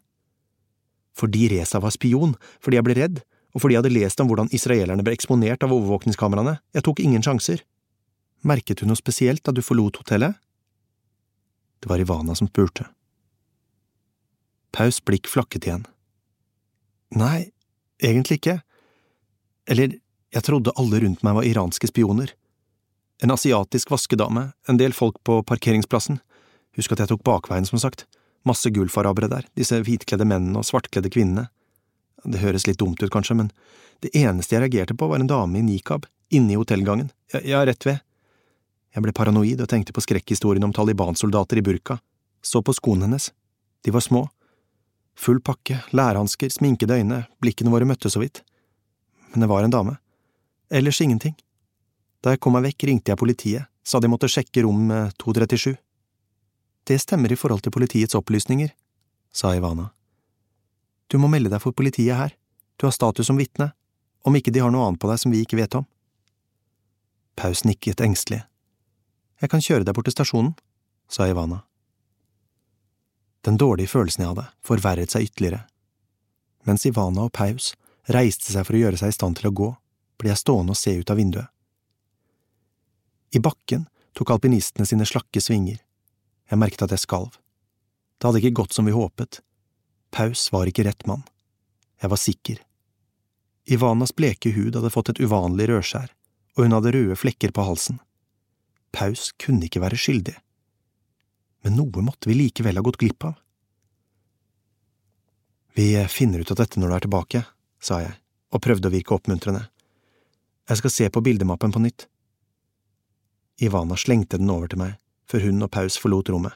[1.18, 3.22] Fordi Reza var spion, fordi jeg ble redd,
[3.56, 7.24] og fordi jeg hadde lest om hvordan israelerne ble eksponert av overvåkningskameraene, jeg tok ingen
[7.26, 7.64] sjanser.
[8.46, 10.38] Merket du noe spesielt da du forlot hotellet?
[11.82, 12.86] Det var Ivana som spurte.
[14.74, 15.88] Paus blikk flakket igjen.
[17.18, 17.50] Nei,
[18.04, 18.60] egentlig ikke.
[19.66, 19.98] Eller,
[20.34, 22.34] jeg trodde alle rundt meg var iranske spioner.
[23.24, 26.20] En asiatisk vaskedame, en del folk på parkeringsplassen,
[26.78, 28.06] husk at jeg tok bakveien, som sagt,
[28.48, 31.48] Masse gulfarabere der, disse hvitkledde mennene og svartkledde kvinnene.
[32.24, 33.52] Det høres litt dumt ut, kanskje, men
[34.04, 37.64] det eneste jeg reagerte på, var en dame i nikab, inne i hotellgangen, ja, ja,
[37.68, 38.02] rett ved.
[38.96, 42.00] Jeg ble paranoid og tenkte på skrekkhistorien om Taliban-soldater i burka,
[42.42, 43.30] så på skoene hennes,
[43.86, 44.26] de var små.
[45.18, 48.44] Full pakke, lærhansker, sminkede øyne, blikkene våre møttes så vidt.
[49.34, 49.98] Men det var en dame.
[50.70, 51.36] Ellers ingenting.
[52.22, 54.92] Da jeg kom meg vekk, ringte jeg politiet, sa de måtte sjekke rom
[55.22, 55.76] 237.
[56.88, 58.70] Det stemmer i forhold til politiets opplysninger,
[59.34, 59.90] sa Ivana.
[61.12, 62.36] Du må melde deg for politiet her,
[62.80, 63.74] du har status som vitne,
[64.24, 65.88] om ikke de har noe annet på deg som vi ikke vet om.
[67.36, 68.46] Paus nikket engstelig.
[69.42, 70.54] Jeg kan kjøre deg bort til stasjonen,
[71.12, 71.62] sa Ivana.
[73.44, 75.66] Den dårlige følelsen jeg hadde, forverret seg ytterligere.
[76.68, 77.74] Mens Ivana og Paus
[78.12, 79.70] reiste seg for å gjøre seg i stand til å gå,
[80.20, 81.52] ble jeg stående og se ut av vinduet.
[83.36, 83.86] I bakken
[84.18, 85.84] tok alpinistene sine slakke svinger,
[86.48, 87.36] jeg merket at jeg skalv.
[88.18, 89.42] Det hadde ikke gått som vi håpet.
[90.16, 91.26] Paus var ikke rett mann.
[92.02, 92.62] Jeg var sikker.
[93.68, 96.12] Ivanas bleke hud hadde fått et uvanlig rødskjær,
[96.56, 98.00] og hun hadde røde flekker på halsen.
[98.96, 100.38] Paus kunne ikke være skyldig.
[101.66, 103.36] Men noe måtte vi likevel ha gått glipp av.
[105.78, 107.42] Vi finner ut av dette når du er tilbake,
[107.84, 108.16] sa jeg,
[108.56, 109.68] og prøvde å virke oppmuntrende.
[110.68, 112.08] Jeg skal se på bildemappen på nytt.
[113.62, 114.96] Ivana slengte den over til meg
[115.28, 116.56] før hun og Paus forlot rommet.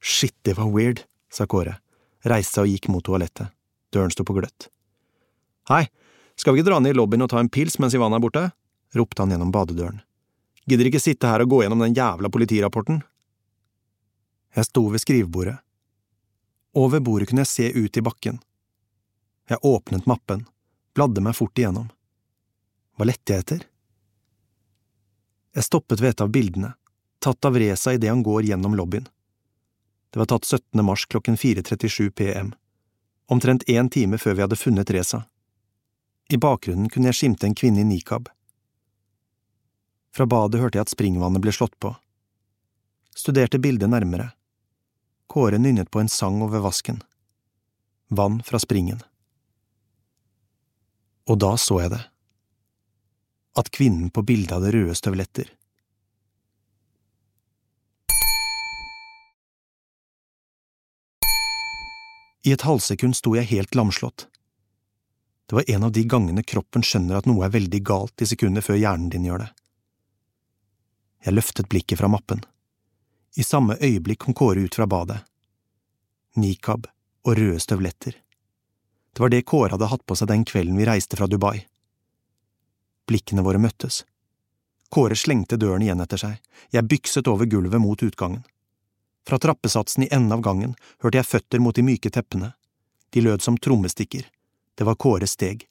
[0.00, 1.76] Shit, det var weird, sa Kåre,
[2.26, 3.52] reiste seg og gikk mot toalettet.
[3.94, 4.68] Døren sto på gløtt.
[5.70, 5.86] Hei,
[6.38, 8.48] skal vi ikke dra ned i lobbyen og ta en pils mens Ivan er borte?
[8.96, 10.00] ropte han gjennom badedøren.
[10.66, 13.02] Gidder ikke sitte her og gå gjennom den jævla politirapporten?
[14.56, 15.58] Jeg sto ved skrivebordet.
[16.74, 18.40] Over bordet kunne jeg se ut i bakken.
[19.50, 20.44] Jeg åpnet mappen,
[20.94, 21.88] bladde meg fort igjennom.
[22.98, 23.64] Hva lette jeg etter?
[25.54, 26.74] Jeg stoppet ved et av bildene,
[27.20, 29.08] tatt av Reza idet han går gjennom lobbyen.
[30.10, 30.84] Det var tatt 17.
[30.84, 32.54] mars klokken 4.37 pm,
[33.26, 35.24] omtrent én time før vi hadde funnet Reza.
[36.30, 38.28] I bakgrunnen kunne jeg skimte en kvinne i nikab.
[40.14, 41.92] Fra badet hørte jeg at springvannet ble slått på.
[43.14, 44.32] Studerte bildet nærmere.
[45.30, 47.02] Kåre nynnet på en sang over vasken.
[48.08, 49.02] Vann fra springen.
[51.30, 52.02] Og da så jeg det.
[53.58, 55.50] At kvinnen på bildet hadde røde støvletter.
[62.42, 64.26] I et halvsekund sto jeg helt lamslått.
[65.46, 68.64] Det var en av de gangene kroppen skjønner at noe er veldig galt i sekundet
[68.64, 69.50] før hjernen din gjør det.
[71.26, 72.40] Jeg løftet blikket fra mappen.
[73.36, 75.18] I samme øyeblikk kom Kåre ut fra badet.
[76.40, 76.86] Nikab
[77.26, 78.14] og røde støvletter.
[79.12, 81.66] Det var det Kåre hadde hatt på seg den kvelden vi reiste fra Dubai.
[83.10, 84.04] Blikkene våre møttes.
[84.90, 86.38] Kåre slengte døren igjen etter seg,
[86.70, 88.46] jeg bykset over gulvet mot utgangen.
[89.26, 92.52] Fra trappesatsen i enden av gangen hørte jeg føtter mot de myke teppene.
[93.10, 94.26] De lød som trommestikker.
[94.74, 95.66] Det var Kåres steg.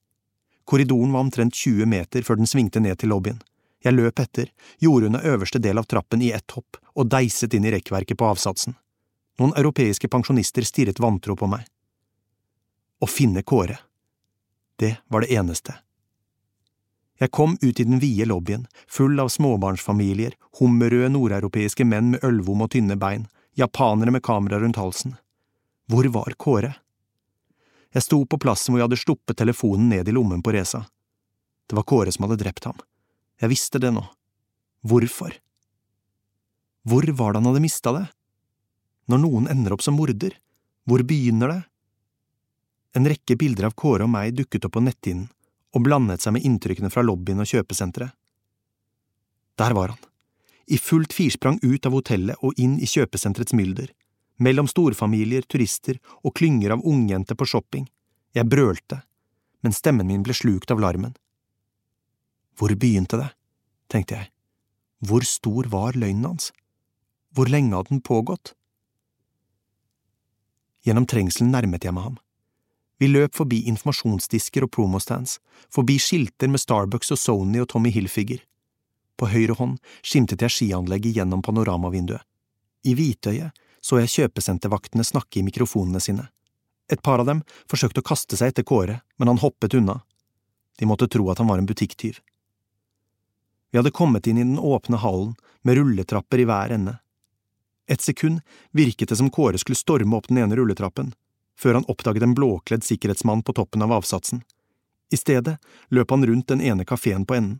[0.65, 3.39] Korridoren var omtrent 20 meter før den svingte ned til lobbyen.
[3.81, 7.65] Jeg løp etter, gjorde unna øverste del av trappen i ett hopp og deiset inn
[7.65, 8.75] i rekkverket på avsatsen.
[9.39, 11.63] Noen europeiske pensjonister stirret vantro på meg.
[12.99, 13.79] Å finne Kåre.
[14.79, 15.73] Det var det eneste.
[17.19, 22.63] Jeg kom ut i den vide lobbyen, full av småbarnsfamilier, hummerrøde nordeuropeiske menn med ølvom
[22.63, 23.25] og tynne bein,
[23.55, 25.15] japanere med kamera rundt halsen.
[25.89, 26.75] Hvor var Kåre?
[27.93, 30.83] Jeg sto på plassen hvor jeg hadde sluppet telefonen ned i lommen på Reza.
[31.69, 32.77] Det var Kåre som hadde drept ham.
[33.41, 34.03] Jeg visste det nå.
[34.85, 35.33] Hvorfor?
[36.85, 38.05] Hvor var det han hadde mista det?
[39.09, 40.35] Når noen ender opp som morder,
[40.85, 41.61] hvor begynner det?
[42.97, 45.29] En rekke bilder av Kåre og meg dukket opp på netthinnen
[45.75, 48.13] og blandet seg med inntrykkene fra lobbyen og kjøpesenteret.
[49.59, 50.08] Der var han,
[50.69, 53.89] i fullt firsprang ut av hotellet og inn i kjøpesenterets mylder,
[54.37, 57.87] mellom storfamilier, turister og klynger av ungjenter på shopping.
[58.37, 59.01] Jeg brølte,
[59.65, 61.15] men stemmen min ble slukt av larmen.
[62.59, 63.29] Hvor begynte det,
[63.89, 64.31] tenkte jeg.
[64.99, 66.51] Hvor stor var løgnen hans?
[67.33, 68.53] Hvor lenge hadde den pågått?
[70.85, 72.19] Gjennom trengselen nærmet jeg meg ham.
[72.99, 75.37] Vi løp forbi informasjonsdisker og promostands,
[75.71, 78.43] forbi skilter med Starbucks og Sony og Tommy Hilfiger.
[79.19, 82.23] På høyre hånd skimtet jeg skianlegget gjennom panoramavinduet.
[82.87, 86.29] I hvitøyet så jeg kjøpesentervaktene snakke i mikrofonene sine.
[86.91, 89.99] Et par av dem forsøkte å kaste seg etter Kåre, men han hoppet unna.
[90.79, 92.19] De måtte tro at han var en butikktyv.
[93.71, 96.97] Vi hadde kommet inn i den åpne hallen med rulletrapper i hver ende.
[97.89, 98.41] Et sekund
[98.71, 101.13] virket det som Kåre skulle storme opp den ene rulletrappen,
[101.59, 104.41] før han oppdaget en blåkledd sikkerhetsmann på toppen av avsatsen.
[105.11, 105.57] I stedet
[105.89, 107.59] løp han rundt den ene kafeen på enden.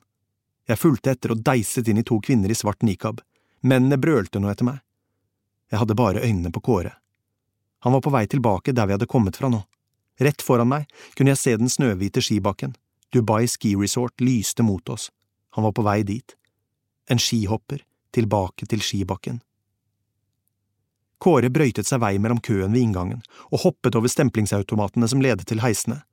[0.70, 3.24] Jeg fulgte etter og deiset inn i to kvinner i svart nikab.
[3.66, 4.84] Mennene brølte nå etter meg.
[5.72, 6.94] Jeg hadde bare øynene på Kåre.
[7.86, 9.64] Han var på vei tilbake der vi hadde kommet fra nå.
[10.20, 12.76] Rett foran meg kunne jeg se den snøhvite skibakken.
[13.14, 15.10] Dubai Ski Resort lyste mot oss.
[15.58, 16.36] Han var på vei dit.
[17.10, 17.82] En skihopper,
[18.14, 19.40] tilbake til skibakken.
[21.20, 25.64] Kåre brøytet seg vei mellom køen ved inngangen og hoppet over stemplingsautomatene som ledet til
[25.64, 26.04] heisene.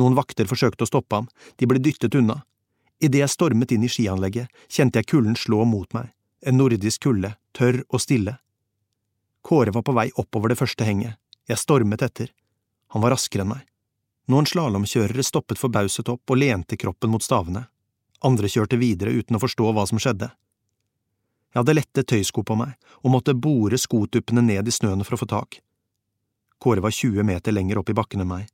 [0.00, 2.40] Noen vakter forsøkte å stoppe ham, de ble dyttet unna,
[3.00, 6.10] Idet jeg stormet inn i skianlegget, kjente jeg kulden slå mot meg,
[6.44, 8.36] en nordisk kulde, tørr og stille.
[9.40, 11.16] Kåre var på vei oppover det første henget,
[11.48, 12.28] jeg stormet etter.
[12.92, 13.64] Han var raskere enn meg.
[14.30, 17.64] Noen slalåmkjørere stoppet forbauset opp og lente kroppen mot stavene.
[18.20, 20.28] Andre kjørte videre uten å forstå hva som skjedde.
[21.50, 25.22] Jeg hadde lette tøysko på meg og måtte bore skotuppene ned i snøen for å
[25.24, 25.62] få tak.
[26.60, 28.44] Kåre var 20 meter lenger opp i bakken enn meg.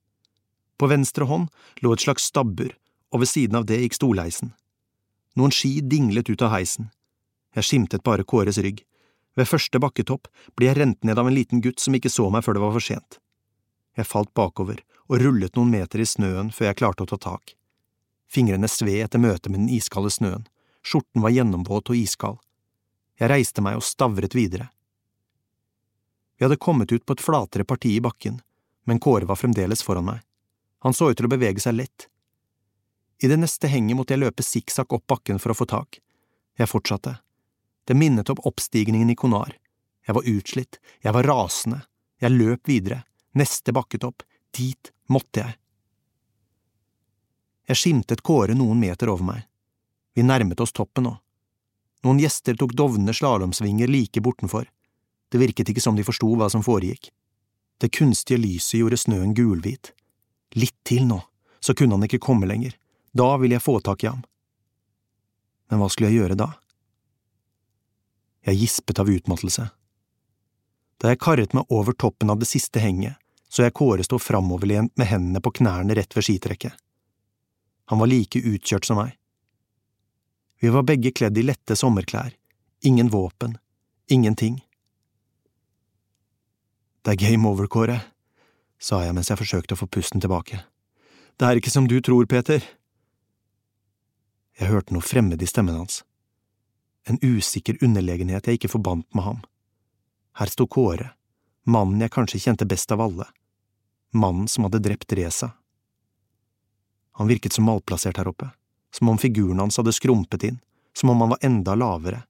[0.78, 1.51] På venstre hånd
[1.82, 2.70] lå et slags stabbur
[3.12, 4.52] og ved siden av det gikk stolheisen.
[5.36, 6.90] Noen ski dinglet ut av heisen.
[7.57, 8.82] Jeg skimtet bare Kåres rygg.
[9.36, 12.44] Ved første bakketopp ble jeg rent ned av en liten gutt som ikke så meg
[12.44, 13.18] før det var for sent.
[13.96, 17.54] Jeg falt bakover og rullet noen meter i snøen før jeg klarte å ta tak.
[18.32, 20.48] Fingrene sved etter møtet med den iskalde snøen,
[20.84, 22.40] skjorten var gjennomvåt og iskald.
[23.16, 24.68] Jeg reiste meg og stavret videre.
[26.36, 28.40] Vi hadde kommet ut på et flatere parti i bakken,
[28.84, 30.20] men Kåre var fremdeles foran meg.
[30.84, 32.09] Han så ut til å bevege seg lett,
[33.22, 36.00] i det neste henget måtte jeg løpe sikksakk opp bakken for å få tak.
[36.58, 37.16] Jeg fortsatte.
[37.86, 39.56] Det minnet om oppstigningen i Konar.
[40.06, 41.80] Jeg var utslitt, jeg var rasende,
[42.22, 43.02] jeg løp videre,
[43.34, 44.22] neste bakketopp,
[44.54, 45.56] dit måtte jeg.
[47.66, 49.46] Jeg skimtet Kåre noen meter over meg.
[50.14, 51.16] Vi nærmet oss toppen nå.
[52.06, 54.68] Noen gjester tok dovne slalåmsvinger like bortenfor.
[55.28, 57.10] Det virket ikke som de forsto hva som foregikk.
[57.82, 59.90] Det kunstige lyset gjorde snøen gulhvit.
[60.54, 61.18] Litt til nå,
[61.60, 62.76] så kunne han ikke komme lenger.
[63.16, 64.22] Da ville jeg få tak i ham.
[65.70, 66.50] Men hva skulle jeg gjøre da?
[68.46, 69.70] Jeg gispet av utmattelse.
[71.00, 73.16] Da jeg karret meg over toppen av det siste henget,
[73.48, 76.74] så jeg Kåre stå framoverlent med hendene på knærne rett ved skitrekket.
[77.90, 79.14] Han var like utkjørt som meg.
[80.60, 82.32] Vi var begge kledd i lette sommerklær,
[82.82, 83.58] ingen våpen,
[84.10, 84.62] ingenting.
[87.04, 88.00] Det er game over, Kåre,
[88.82, 90.64] sa jeg mens jeg forsøkte å få pusten tilbake.
[91.36, 92.64] Det er ikke som du tror, Peter.
[94.57, 96.00] Jeg hørte noe fremmed i stemmen hans.
[97.07, 99.42] En usikker underlegenhet jeg ikke forbandt med ham.
[100.40, 101.12] Her sto Kåre,
[101.68, 103.28] mannen jeg kanskje kjente best av alle,
[104.16, 105.52] mannen som hadde drept Reza.
[107.20, 108.48] Han virket så malplassert her oppe,
[108.92, 110.59] som om figuren hans hadde skrumpet inn,
[110.96, 112.24] som om han var enda lavere.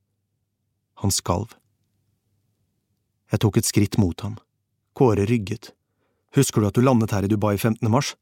[1.03, 1.55] Han skalv.
[3.31, 4.37] Jeg tok et skritt mot ham.
[4.95, 5.73] Kåre rygget.
[6.35, 7.87] Husker du at du landet her i Dubai 15.
[7.91, 8.15] mars?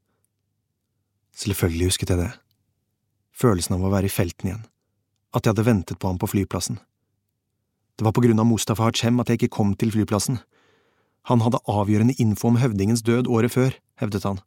[1.35, 2.31] Selvfølgelig husket jeg det.
[3.35, 4.65] Følelsen av å være i felten igjen.
[5.35, 6.79] At jeg hadde ventet på ham på flyplassen.
[7.95, 10.39] Det var på grunn av Mustafa Hachem at jeg ikke kom til flyplassen.
[11.31, 14.39] Han hadde avgjørende info om høvdingens død året før, hevdet han.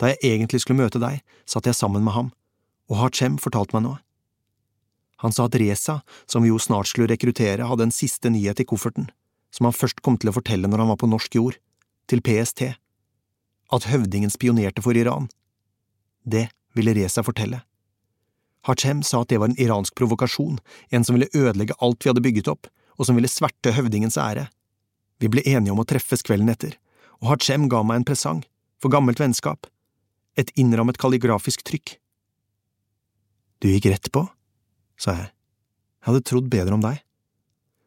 [0.00, 2.32] Da jeg egentlig skulle møte deg, satt jeg sammen med ham,
[2.92, 4.00] og Hachem fortalte meg noe.
[5.24, 8.68] Han sa at Reza, som vi jo snart skulle rekruttere, hadde en siste nyhet i
[8.68, 9.08] kofferten,
[9.50, 11.56] som han først kom til å fortelle når han var på norsk jord,
[12.06, 12.68] til PST.
[13.72, 15.30] At høvdingen spionerte for Iran.
[16.22, 16.46] Det
[16.76, 17.64] ville Reza fortelle.
[18.66, 20.58] Hachem sa at det var en iransk provokasjon,
[20.90, 22.66] en som ville ødelegge alt vi hadde bygget opp,
[22.98, 24.48] og som ville sverte høvdingens ære.
[25.22, 26.74] Vi ble enige om å treffes kvelden etter,
[27.22, 28.42] og Hachem ga meg en presang,
[28.82, 29.68] for gammelt vennskap,
[30.36, 31.96] et innrammet kalligrafisk trykk.
[33.62, 34.26] Du gikk rett på,
[35.00, 35.30] sa jeg.
[36.02, 37.00] Jeg hadde trodd bedre om deg.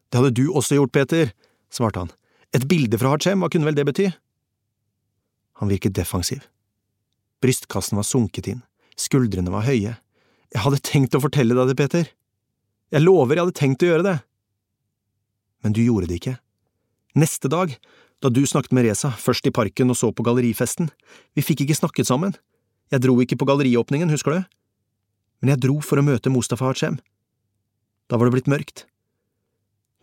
[0.10, 1.34] Det hadde du også gjort, Peter,
[1.70, 2.14] svarte han.
[2.56, 4.08] Et bilde fra Hachem, hva kunne vel det bety?
[5.62, 6.48] Han virket defensiv.
[7.44, 8.64] Brystkassen var sunket inn,
[9.00, 9.94] skuldrene var høye,
[10.54, 12.10] jeg hadde tenkt å fortelle deg det, Peter.
[12.89, 14.18] Jeg lover jeg hadde tenkt å gjøre det.
[15.64, 16.38] Men du gjorde det ikke.
[17.20, 17.76] Neste dag,
[18.24, 20.89] da du snakket med Reza, først i parken og så på gallerifesten,
[21.38, 22.34] vi fikk ikke snakket sammen.
[22.89, 24.39] Jeg dro ikke på galleriåpningen, husker du?
[25.39, 26.97] Men jeg dro for å møte Mustafa Hachem.
[28.10, 28.88] Da var det blitt mørkt.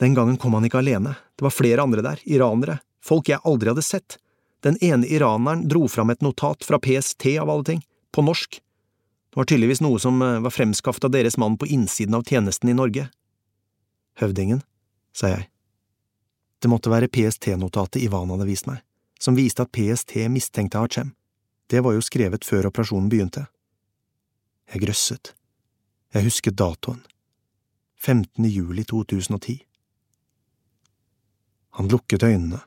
[0.00, 3.72] Den gangen kom han ikke alene, det var flere andre der, iranere, folk jeg aldri
[3.72, 4.18] hadde sett.
[4.64, 7.82] Den ene iraneren dro fram et notat fra PST av alle ting,
[8.12, 8.60] på norsk,
[9.36, 12.70] det var tydeligvis noe som eh, var fremskaffet av deres mann på innsiden av tjenesten
[12.72, 13.02] i Norge.
[14.16, 14.62] Høvdingen,
[15.12, 15.42] sa jeg.
[16.56, 18.78] Det måtte være PST-notatet Ivan hadde vist meg,
[19.20, 21.10] som viste at PST mistenkte Hachem.
[21.68, 23.42] Det var jo skrevet før operasjonen begynte.
[24.72, 25.34] Jeg grøsset.
[26.16, 27.02] Jeg husket datoen.
[28.00, 28.40] 15.
[28.48, 29.58] juli 2010.
[31.76, 32.62] Han lukket øynene.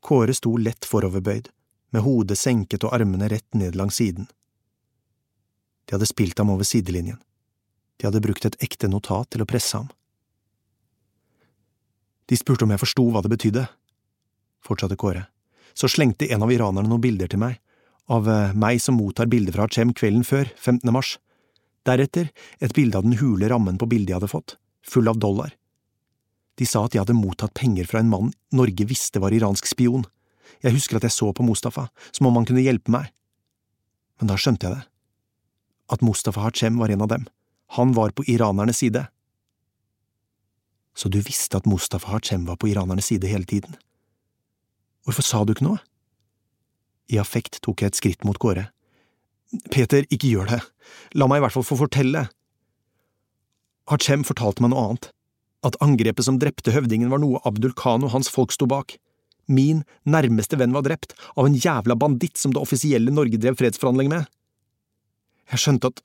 [0.00, 1.52] Kåre sto lett foroverbøyd,
[1.92, 4.32] med hodet senket og armene rett ned langs siden.
[5.86, 7.20] De hadde spilt ham over sidelinjen.
[7.96, 9.88] De hadde brukt et ekte notat til å presse ham.
[12.26, 13.62] De spurte om jeg forsto hva det betydde,
[14.66, 15.28] fortsatte Kåre.
[15.78, 17.60] Så slengte en av iranerne noen bilder til meg,
[18.10, 20.90] av eh, meg som mottar bilder fra Chem kvelden før, 15.
[20.94, 21.16] mars.
[21.86, 25.54] Deretter et bilde av den hule rammen på bildet jeg hadde fått, full av dollar.
[26.58, 30.06] De sa at jeg hadde mottatt penger fra en mann Norge visste var iransk spion.
[30.64, 33.12] Jeg husker at jeg så på Mustafa, som om han kunne hjelpe meg.
[34.18, 34.95] Men da skjønte jeg det
[35.92, 37.26] at Mustafa Hachem var en av dem.
[37.78, 39.06] Han var på iranernes side.
[40.96, 43.76] Så du visste at Mustafa Hachem var på iranernes side hele tiden?
[45.06, 45.82] Hvorfor sa du ikke noe?
[47.12, 48.66] I affekt tok jeg et skritt mot gårde.
[49.70, 50.62] Peter, ikke gjør det,
[51.14, 52.26] la meg i hvert fall få fortelle.
[53.86, 55.10] Hachem fortalte meg noe annet,
[55.66, 58.96] at angrepet som drepte høvdingen var noe Abdul Khan og hans folk sto bak.
[59.46, 64.10] Min nærmeste venn var drept, av en jævla banditt som det offisielle Norge drev fredsforhandling
[64.10, 64.26] med.
[65.52, 66.02] Jeg skjønte at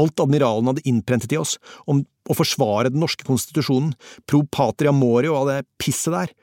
[0.00, 1.56] alt admiralen hadde innprentet i oss,
[1.90, 3.94] om å forsvare den norske konstitusjonen,
[4.30, 6.34] pro patria mori og all det pisset der,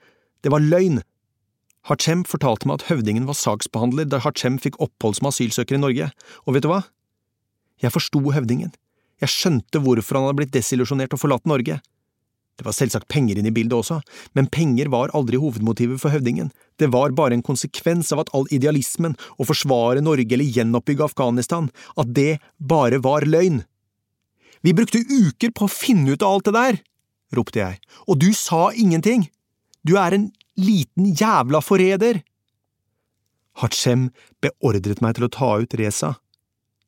[0.43, 1.01] det var løgn.
[1.88, 6.09] Hachem fortalte meg at høvdingen var saksbehandler da Hachem fikk opphold som asylsøker i Norge,
[6.45, 6.81] og vet du hva?
[7.81, 8.73] Jeg forsto høvdingen,
[9.21, 11.79] jeg skjønte hvorfor han hadde blitt desillusjonert og forlatt Norge.
[12.58, 13.99] Det var selvsagt penger inne i bildet også,
[14.34, 16.49] men penger var aldri hovedmotivet for høvdingen,
[16.82, 21.70] det var bare en konsekvens av at all idealismen, å forsvare Norge eller gjenoppbygge Afghanistan,
[21.97, 23.62] at det bare var løgn.
[24.66, 26.80] Vi brukte uker på å finne ut av alt det der,
[27.38, 27.80] ropte jeg,
[28.10, 29.30] og du sa ingenting,
[29.86, 32.24] du er en liten jævla forræder.
[33.62, 34.10] Hachem
[34.41, 36.16] beordret meg til å ta ut Reza,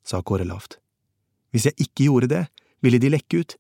[0.06, 0.80] sa Kåre lavt.
[1.54, 2.44] Hvis jeg ikke gjorde det,
[2.82, 3.58] ville de lekke ut,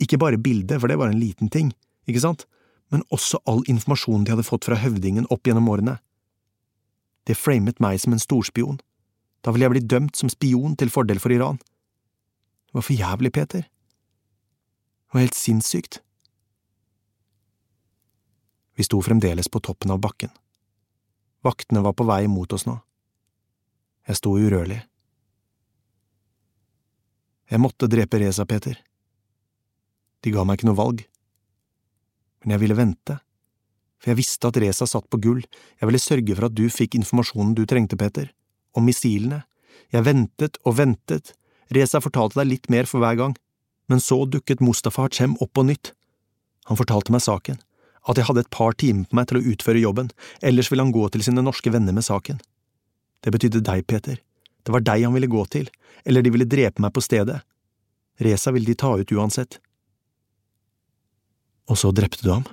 [0.00, 1.72] ikke bare bildet, for det var en liten ting,
[2.08, 2.46] ikke sant,
[2.92, 5.98] men også all informasjonen de hadde fått fra høvdingen opp gjennom årene.
[7.28, 8.80] Det framet meg som en storspion.
[9.42, 11.58] Da ville jeg bli dømt som spion til fordel for Iran.
[11.58, 13.62] Det var for jævlig, Peter.
[13.62, 16.00] Det var helt sinnssykt.
[18.74, 20.30] Vi sto fremdeles på toppen av bakken.
[21.42, 22.78] Vaktene var på vei mot oss nå.
[24.08, 24.80] Jeg sto urørlig.
[27.52, 28.78] Jeg måtte drepe Reza, Peter.
[30.22, 31.04] De ga meg ikke noe valg.
[32.42, 33.18] Men jeg ville vente,
[34.02, 35.42] for jeg visste at Reza satt på gull,
[35.78, 38.32] jeg ville sørge for at du fikk informasjonen du trengte, Peter,
[38.74, 39.44] om missilene.
[39.94, 41.36] Jeg ventet og ventet,
[41.72, 43.36] Reza fortalte deg litt mer for hver gang,
[43.86, 45.92] men så dukket Mustafa Hachem opp på nytt.
[46.66, 47.60] Han fortalte meg saken,
[48.10, 50.10] at jeg hadde et par timer på meg til å utføre jobben,
[50.42, 52.42] ellers ville han gå til sine norske venner med saken.
[53.22, 54.18] Det betydde deg, Peter.
[54.66, 55.70] Det var deg han ville gå til,
[56.02, 57.38] eller de ville drepe meg på stedet.
[58.22, 59.61] Reza ville de ta ut uansett.
[61.70, 62.44] Og så drepte du ham.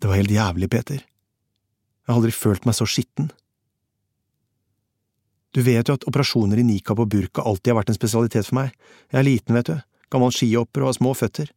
[0.00, 1.00] Det var helt jævlig, Peter.
[1.02, 3.28] Jeg har aldri følt meg så skitten.
[5.50, 8.60] Du vet jo at operasjoner i nikab og burka alltid har vært en spesialitet for
[8.60, 8.74] meg.
[9.10, 9.76] Jeg er liten, vet du,
[10.12, 11.50] gammel skihopper og har små føtter.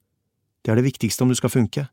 [0.63, 1.85] Det er det viktigste om du skal funke.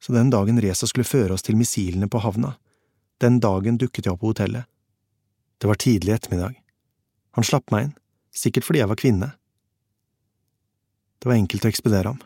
[0.00, 2.54] Så den dagen Reza skulle føre oss til missilene på havna,
[3.20, 4.64] den dagen dukket jeg opp på hotellet.
[5.60, 6.54] Det var tidlig ettermiddag.
[7.36, 7.96] Han slapp meg inn,
[8.32, 9.28] sikkert fordi jeg var kvinne.
[11.20, 12.20] Det var enkelt å ekspedere ham.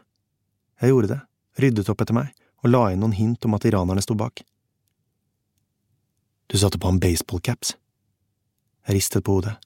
[0.80, 1.20] Jeg gjorde det,
[1.58, 2.32] ryddet opp etter meg
[2.64, 4.40] og la inn noen hint om at iranerne sto bak.
[6.48, 7.74] Du satte på ham baseballcaps.
[8.86, 9.56] Jeg ristet på hodet.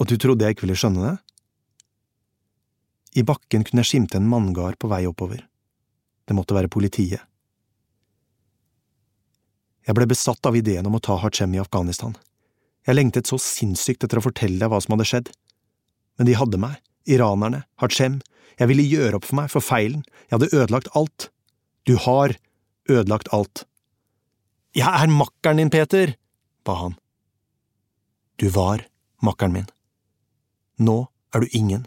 [0.00, 1.16] Og du trodde jeg ikke ville skjønne det?
[3.20, 5.44] I bakken kunne jeg skimte en manngard på vei oppover.
[6.24, 7.20] Det måtte være politiet.
[9.82, 12.14] Jeg ble besatt av ideen om å ta Hachem i Afghanistan.
[12.86, 15.28] Jeg lengtet så sinnssykt etter å fortelle deg hva som hadde skjedd.
[16.18, 18.20] Men de hadde meg, iranerne, Hachem,
[18.58, 21.28] jeg ville gjøre opp for meg for feilen, jeg hadde ødelagt alt.
[21.88, 22.36] Du har
[22.90, 23.64] ødelagt alt.
[24.76, 26.14] Jeg er makkeren din, Peter,
[26.64, 26.94] ba han.
[28.38, 28.84] Du var
[29.22, 29.68] makkeren min.
[30.78, 31.86] Nå er du ingen.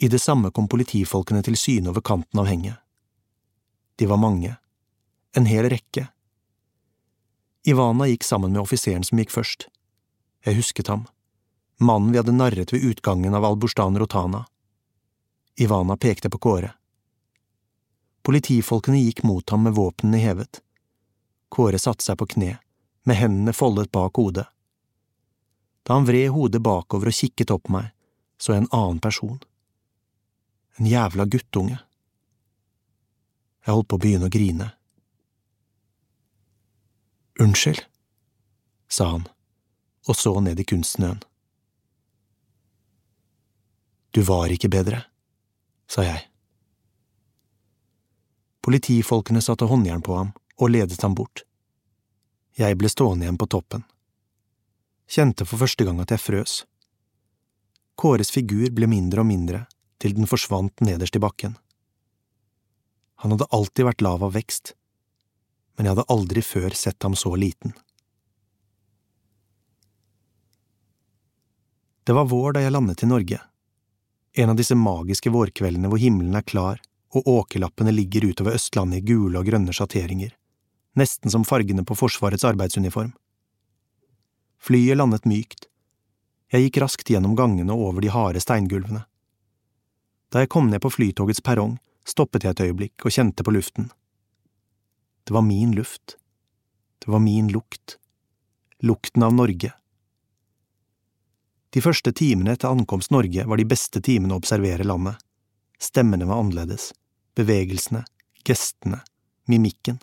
[0.00, 2.80] I det samme kom politifolkene til syne over kanten av henget.
[4.00, 4.54] De var mange,
[5.36, 6.06] en hel rekke.
[7.68, 9.68] Ivana gikk sammen med offiseren som gikk først.
[10.46, 11.04] Jeg husket ham,
[11.80, 14.46] mannen vi hadde narret ved utgangen av Alburstan Rotana.
[15.56, 16.72] Ivana pekte på Kåre.
[18.22, 20.60] Politifolkene gikk mot ham med våpnene hevet.
[21.48, 22.58] Kåre satte seg på kne,
[23.04, 24.46] med hendene foldet bak hodet.
[25.82, 27.88] Da han vred hodet bakover og kikket opp på meg,
[28.38, 29.40] så jeg en annen person.
[30.76, 31.80] En jævla guttunge.
[33.64, 34.70] Jeg holdt på å begynne å grine.
[37.40, 37.84] Unnskyld,
[38.88, 39.28] sa han
[40.08, 41.20] og så ned i kunstsnøen.
[44.10, 45.04] Du var ikke bedre,
[45.86, 46.24] sa jeg.
[48.60, 51.44] Politifolkene satte håndjern på ham og ledet ham bort.
[52.58, 53.84] Jeg ble stående igjen på toppen.
[55.10, 56.56] Kjente for første gang at jeg frøs.
[57.98, 59.64] Kåres figur ble mindre og mindre
[60.02, 61.56] til den forsvant nederst i bakken.
[63.22, 64.74] Han hadde alltid vært lav av vekst,
[65.76, 67.74] men jeg hadde aldri før sett ham så liten.
[72.08, 73.40] Det var vår da jeg landet i Norge,
[74.32, 79.06] en av disse magiske vårkveldene hvor himmelen er klar og åkerlappene ligger utover Østlandet i
[79.10, 80.30] gule og grønne sjatteringer,
[80.98, 83.10] nesten som fargene på Forsvarets arbeidsuniform.
[84.60, 85.66] Flyet landet mykt.
[86.52, 89.02] Jeg gikk raskt gjennom gangene og over de harde steingulvene.
[90.30, 93.90] Da jeg kom ned på flytogets perrong, stoppet jeg et øyeblikk og kjente på luften.
[95.26, 96.16] Det var min luft.
[97.02, 97.96] Det var min lukt.
[98.82, 99.72] Lukten av Norge.
[101.70, 105.18] De første timene etter ankomst Norge var de beste timene å observere landet.
[105.78, 106.90] Stemmene var annerledes.
[107.38, 108.02] Bevegelsene,
[108.44, 109.00] gestene,
[109.46, 110.00] mimikken.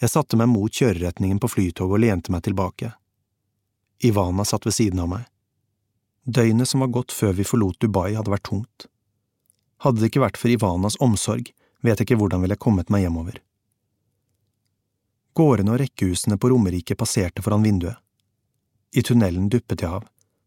[0.00, 2.92] Jeg satte meg mot kjøreretningen på flytoget og lente meg tilbake.
[4.04, 5.24] Ivana satt ved siden av meg.
[6.26, 8.88] Døgnet som var gått før vi forlot Dubai, hadde vært tungt.
[9.80, 11.48] Hadde det ikke vært for Ivanas omsorg,
[11.80, 13.40] vet jeg ikke hvordan ville jeg kommet meg hjemover.
[15.36, 17.96] Gårdene og rekkehusene på Romerike passerte foran vinduet.
[18.94, 20.04] I tunnelen duppet jeg av,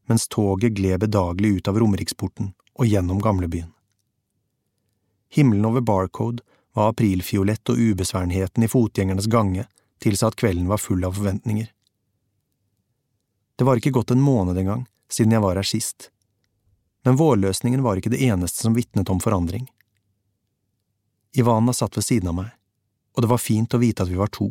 [0.07, 3.71] mens toget gled bedagelig ut av Romeriksporten og gjennom gamlebyen.
[5.29, 9.67] Himmelen over Barcode var aprilfiolett og ubesværenheten i fotgjengernes gange
[10.01, 11.67] tilsa at kvelden var full av forventninger.
[13.55, 16.09] Det var ikke gått en måned engang siden jeg var her sist,
[17.03, 19.67] men vårløsningen var ikke det eneste som vitnet om forandring.
[21.35, 22.49] Ivana satt ved siden av meg,
[23.15, 24.49] og det var fint å vite at vi var to.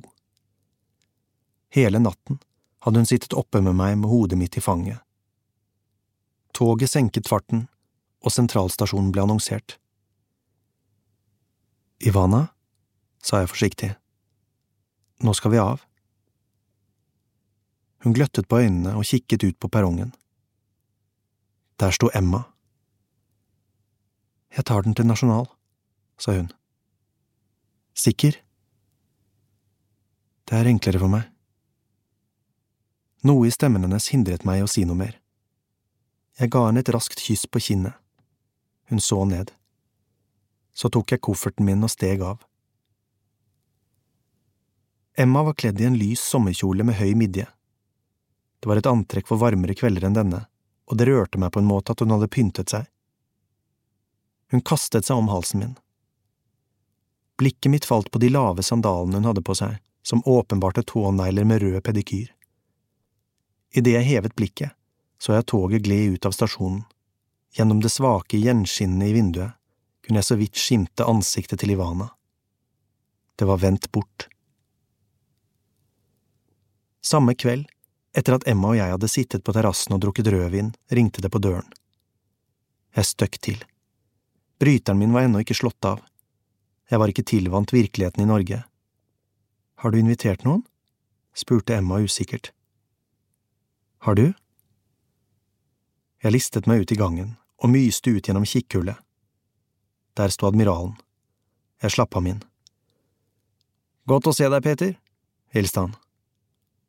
[1.75, 2.39] Hele natten
[2.85, 5.01] hadde hun sittet oppe med meg med hodet mitt i fanget.
[6.55, 7.67] Toget senket farten,
[8.25, 9.77] og sentralstasjonen ble annonsert.
[12.03, 12.49] Ivana,
[13.23, 13.91] sa jeg forsiktig,
[15.23, 15.83] nå skal vi av.
[18.05, 20.13] Hun gløttet på øynene og kikket ut på perrongen.
[21.79, 22.45] Der sto Emma.
[24.55, 25.47] Jeg tar den til Nasjonal,
[26.19, 26.53] sa hun.
[27.99, 28.39] Sikker?
[30.49, 31.27] Det er enklere for meg.
[33.27, 35.17] Noe i stemmen hennes hindret meg i å si noe mer.
[36.39, 37.97] Jeg ga henne et raskt kyss på kinnet.
[38.91, 39.51] Hun så ned.
[40.73, 42.39] Så tok jeg kofferten min og steg av.
[45.19, 47.49] Emma var kledd i en lys sommerkjole med høy midje.
[48.63, 50.45] Det var et antrekk for varmere kvelder enn denne,
[50.87, 52.87] og det rørte meg på en måte at hun hadde pyntet seg.
[54.55, 55.77] Hun kastet seg om halsen min.
[57.39, 61.67] Blikket mitt falt på de lave sandalene hun hadde på seg, som åpenbarte tånegler med
[61.67, 62.31] rød pedikyr.
[63.77, 64.73] Idet jeg hevet blikket,
[65.21, 66.85] så jeg toget gled ut av stasjonen.
[67.57, 69.57] Gjennom det svake gjenskinnet i vinduet
[70.05, 72.09] kunne jeg så vidt skimte ansiktet til Ivana.
[73.37, 74.29] Det var vendt bort.
[77.05, 77.69] Samme kveld,
[78.17, 81.41] etter at Emma og jeg hadde sittet på terrassen og drukket rødvin, ringte det på
[81.43, 81.69] døren.
[82.97, 83.61] Jeg støkk til.
[84.59, 86.01] Bryteren min var ennå ikke slått av.
[86.89, 88.63] Jeg var ikke tilvant virkeligheten i Norge.
[89.79, 90.65] Har du invitert noen?
[91.37, 92.51] spurte Emma usikkert.
[93.99, 94.33] Har du?
[96.23, 98.99] Jeg listet meg ut i gangen og myste ut gjennom kikkhullet.
[100.19, 100.95] Der sto admiralen.
[101.83, 102.41] Jeg slapp ham inn.
[104.09, 104.95] Godt å se deg, Peter,
[105.55, 105.97] hilste han.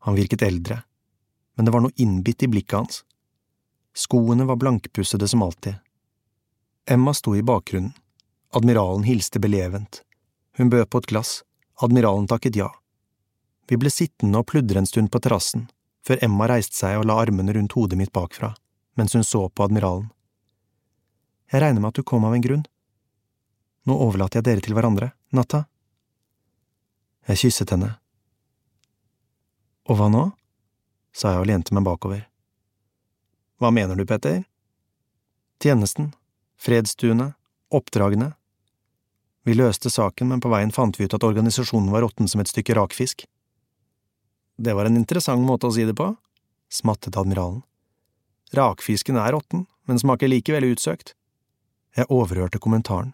[0.06, 0.80] Han virket eldre,
[1.58, 3.02] men det var noe innbitt i blikket hans.
[3.94, 5.82] Skoene var blankpussede som alltid.
[6.90, 7.92] Emma sto i bakgrunnen.
[8.56, 10.02] Admiralen hilste belevent.
[10.58, 11.42] Hun bød på et glass.
[11.82, 12.70] Admiralen takket ja.
[13.70, 15.68] Vi ble sittende og pludre en stund på terrassen,
[16.06, 18.54] før Emma reiste seg og la armene rundt hodet mitt bakfra,
[19.00, 20.10] mens hun så på admiralen.
[21.50, 22.66] Jeg regner med at du kom av en grunn.
[23.90, 25.64] Nå overlater jeg dere til hverandre, natta.
[27.30, 27.96] Jeg kysset henne.
[29.90, 30.28] Og hva nå?
[31.10, 32.22] sa jeg og lente meg bakover.
[33.60, 34.44] Hva mener du, Petter?
[35.60, 36.14] Tjenesten,
[36.62, 37.34] fredsstuene,
[37.74, 38.30] oppdragene.
[39.44, 42.52] Vi løste saken, men på veien fant vi ut at organisasjonen var råtten som et
[42.52, 43.26] stykke rakfisk.
[44.60, 46.10] Det var en interessant måte å si det på,
[46.68, 47.62] smattet admiralen.
[48.52, 51.14] Rakfisken er råtten, men smaker likevel utsøkt.
[51.96, 53.14] Jeg overhørte kommentaren.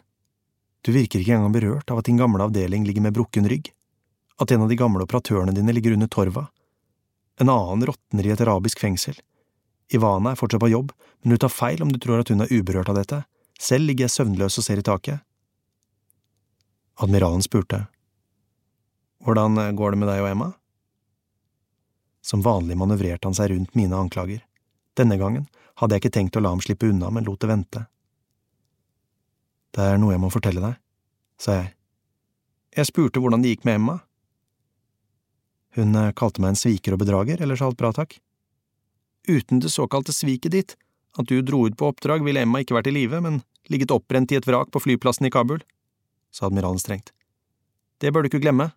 [0.81, 3.69] Du virker ikke engang berørt av at din gamle avdeling ligger med brukken rygg,
[4.41, 6.47] at en av de gamle operatørene dine ligger under torva,
[7.37, 9.17] en annen råtner i et arabisk fengsel.
[9.93, 12.51] Ivana er fortsatt på jobb, men du tar feil om du tror at hun er
[12.51, 13.21] uberørt av dette.
[13.61, 15.21] Selv ligger jeg søvnløs og ser i taket.
[17.05, 17.85] Admiralen spurte.
[19.21, 20.53] Hvordan går det med deg og Emma?
[22.25, 24.41] Som vanlig manøvrerte han seg rundt mine anklager.
[24.97, 25.45] Denne gangen
[25.77, 27.83] hadde jeg ikke tenkt å la ham slippe unna, men lot det vente.
[29.75, 30.79] Det er noe jeg må fortelle deg,
[31.37, 31.73] sa jeg.
[32.79, 33.97] Jeg spurte hvordan det gikk med Emma.
[35.75, 38.17] Hun eh, kalte meg en sviker og bedrager, ellers alt bra, takk.
[39.27, 40.75] Uten det såkalte sviket ditt,
[41.19, 44.31] at du dro ut på oppdrag, ville Emma ikke vært i live, men ligget opprent
[44.31, 45.61] i et vrak på flyplassen i Kabul,
[46.31, 47.11] sa admiralen strengt.
[47.99, 48.71] Det bør du ikke glemme.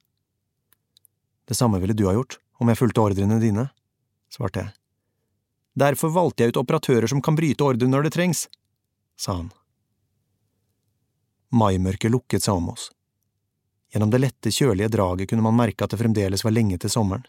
[1.49, 3.69] Det samme ville du ha gjort, om jeg fulgte ordrene dine,
[4.33, 4.75] svarte jeg.
[5.79, 8.47] Derfor valgte jeg ut operatører som kan bryte ordre når det trengs,
[9.19, 9.51] sa han.
[11.55, 12.91] Maimørket lukket seg om oss.
[13.93, 17.25] Gjennom det lette, kjølige draget kunne man merke at det fremdeles var lenge til sommeren.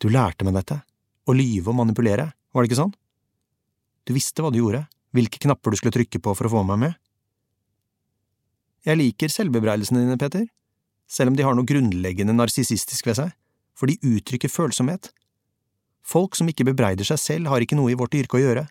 [0.00, 0.80] Du lærte meg dette,
[1.28, 2.94] å lyve og manipulere, var det ikke sånn?
[4.04, 6.80] Du visste hva du gjorde, hvilke knapper du skulle trykke på for å få meg
[6.82, 6.98] med.
[8.88, 10.46] Jeg liker selvbebreidelsene dine, Peter,
[11.10, 13.32] selv om de har noe grunnleggende narsissistisk ved seg,
[13.74, 15.10] for de uttrykker følsomhet.
[16.06, 18.66] Folk som ikke bebreider seg selv, har ikke noe i vårt yrke å gjøre.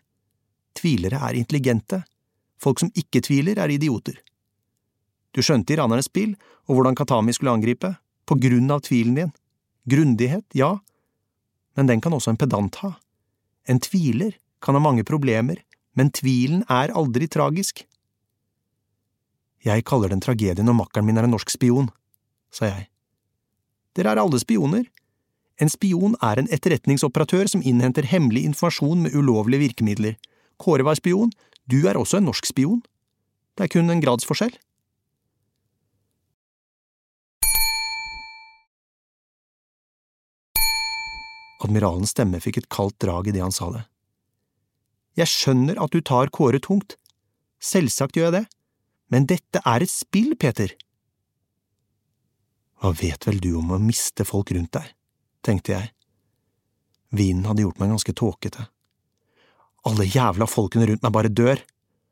[0.78, 2.02] Tvilere er intelligente.
[2.60, 4.20] Folk som ikke tviler, er idioter.
[5.36, 6.34] Du skjønte iranernes spill
[6.66, 7.94] og hvordan Katami skulle angripe,
[8.26, 9.30] på grunn av tvilen din.
[9.90, 10.76] Grundighet, ja,
[11.76, 12.94] men den kan også en pedant ha.
[13.66, 15.62] En tviler kan ha mange problemer,
[15.98, 17.84] men tvilen er aldri tragisk.
[19.66, 21.90] Jeg kaller den tragedien når makkeren min er en norsk spion,
[22.54, 22.88] sa jeg.
[23.96, 24.86] Dere er alle spioner.
[25.60, 30.16] En spion er en etterretningsoperatør som innhenter hemmelig informasjon med ulovlige virkemidler.
[30.60, 31.32] Kåre var spion,
[31.70, 32.80] du er også en norsk spion.
[33.58, 34.56] Det er kun en gradsforskjell.
[41.60, 43.84] Admiralens stemme fikk et kaldt drag idet han sa det.
[45.18, 46.96] Jeg skjønner at du tar Kåre tungt.
[47.60, 48.46] Selvsagt gjør jeg det,
[49.12, 50.72] men dette er et spill, Peter.
[52.80, 54.86] Hva vet vel du om å miste folk rundt deg,
[55.44, 55.90] tenkte jeg.
[57.12, 58.66] Vinen hadde gjort meg ganske tåkete.
[59.88, 61.60] Alle jævla folkene rundt meg bare dør.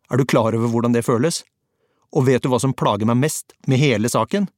[0.08, 1.42] Er du klar over hvordan det føles?
[2.12, 4.48] Og vet du hva som plager meg mest med hele saken?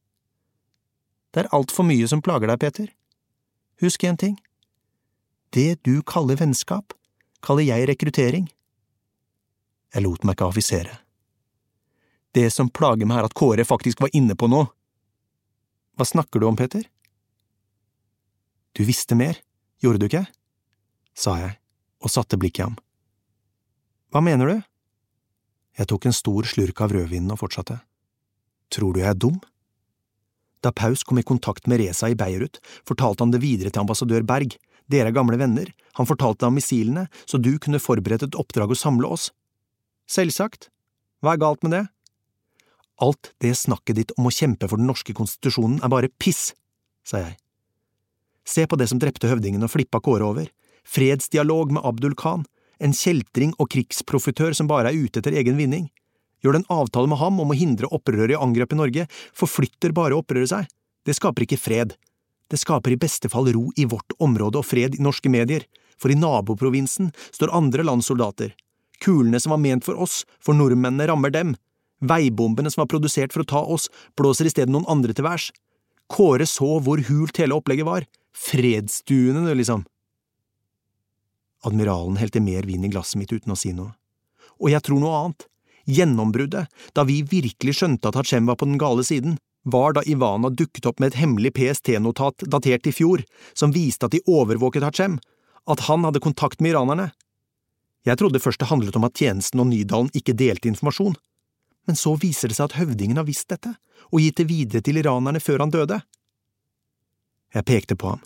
[1.30, 2.88] Det er altfor mye som plager deg, Peter.
[3.82, 4.38] Husk en ting.
[5.54, 6.94] Det du kaller vennskap,
[7.42, 8.50] kaller jeg rekruttering.
[9.94, 10.98] Jeg lot meg ikke affisere.
[12.34, 14.70] Det som plager meg, er at Kåre faktisk var inne på noe.
[16.00, 16.80] Hva snakker du om, Peter?
[18.72, 19.36] Du visste mer,
[19.84, 20.22] gjorde du ikke?
[21.12, 21.58] sa jeg
[22.00, 22.78] og satte blikket i ham.
[24.08, 24.62] Hva mener du?
[25.76, 27.76] Jeg tok en stor slurk av rødvinen og fortsatte.
[28.72, 29.36] Tror du jeg er dum?
[30.64, 34.24] Da Paus kom i kontakt med Reza i Beirut, fortalte han det videre til ambassadør
[34.24, 34.56] Berg.
[34.88, 35.68] Dere er gamle venner,
[36.00, 39.34] han fortalte deg om missilene, så du kunne forberedt et oppdrag å samle oss.
[40.08, 40.70] Selvsagt.
[41.20, 41.84] Hva er galt med det?
[43.00, 46.50] Alt det snakket ditt om å kjempe for den norske konstitusjonen er bare piss,
[47.06, 47.38] sa jeg.
[48.44, 50.50] Se på det som drepte høvdingen og flippa Kåre over,
[50.84, 52.44] fredsdialog med Abdul Khan,
[52.80, 55.88] en kjeltring og krigsprofitør som bare er ute etter egen vinning.
[56.40, 59.92] Gjør du en avtale med ham om å hindre opprøret i angrep i Norge, forflytter
[59.96, 60.70] bare opprøret seg.
[61.04, 61.94] Det skaper ikke fred.
[62.50, 65.66] Det skaper i beste fall ro i vårt område og fred i norske medier,
[66.00, 68.54] for i naboprovinsen står andre landssoldater.
[69.04, 71.54] Kulene som var ment for oss, for nordmennene rammer dem.
[72.00, 75.50] Veibombene som var produsert for å ta oss, blåser i stedet noen andre til værs.
[76.10, 78.06] Kåre så hvor hult hele opplegget var.
[78.34, 79.84] Fredsstuene, liksom.
[81.66, 83.92] Admiralen helte mer vin i glasset mitt uten å si noe.
[84.60, 85.46] Og jeg tror noe annet.
[85.90, 90.48] Gjennombruddet, da vi virkelig skjønte at Hachem var på den gale siden, var da Ivana
[90.52, 95.18] dukket opp med et hemmelig PST-notat datert i fjor, som viste at de overvåket Hachem,
[95.68, 97.10] at han hadde kontakt med iranerne.
[98.08, 101.18] Jeg trodde først det handlet om at tjenesten og Nydalen ikke delte informasjon,
[101.90, 103.72] men så viser det seg at høvdingen har visst dette,
[104.14, 105.96] og gitt det videre til iranerne før han døde.
[107.50, 108.20] Jeg pekte på ham.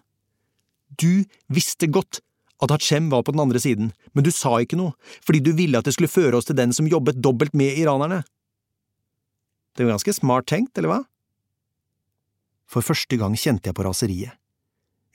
[1.01, 2.21] Du visste godt
[2.61, 4.93] at Hachem var på den andre siden, men du sa ikke noe,
[5.25, 8.21] fordi du ville at det skulle føre oss til den som jobbet dobbelt med iranerne.
[9.73, 11.01] Det var ganske smart tenkt, eller hva?
[12.69, 14.37] For første gang kjente jeg på raseriet.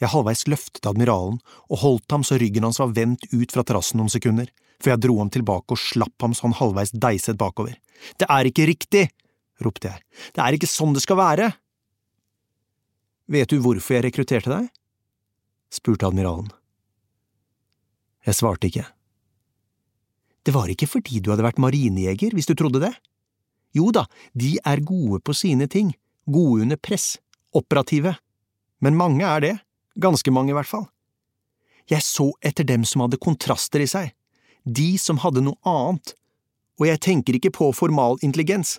[0.01, 1.37] Jeg halvveis løftet admiralen
[1.69, 5.03] og holdt ham så ryggen hans var vendt ut fra terrassen noen sekunder, før jeg
[5.05, 7.75] dro ham tilbake og slapp ham så han halvveis deiset bakover.
[8.19, 9.07] Det er ikke riktig!
[9.59, 10.03] ropte jeg.
[10.35, 11.49] Det er ikke sånn det skal være!
[13.29, 14.69] Vet du hvorfor jeg rekrutterte deg?
[15.69, 16.47] spurte admiralen.
[18.25, 18.87] Jeg svarte ikke.
[20.41, 22.93] Det var ikke fordi du hadde vært marinejeger, hvis du trodde det.
[23.75, 25.91] Jo da, de er gode på sine ting,
[26.25, 27.19] gode under press,
[27.53, 28.15] operative,
[28.81, 29.55] men mange er det,
[29.99, 30.87] ganske mange i hvert fall.
[31.89, 34.13] Jeg så etter dem som hadde kontraster i seg,
[34.65, 36.13] de som hadde noe annet,
[36.79, 38.77] og jeg tenker ikke på formal intelligens,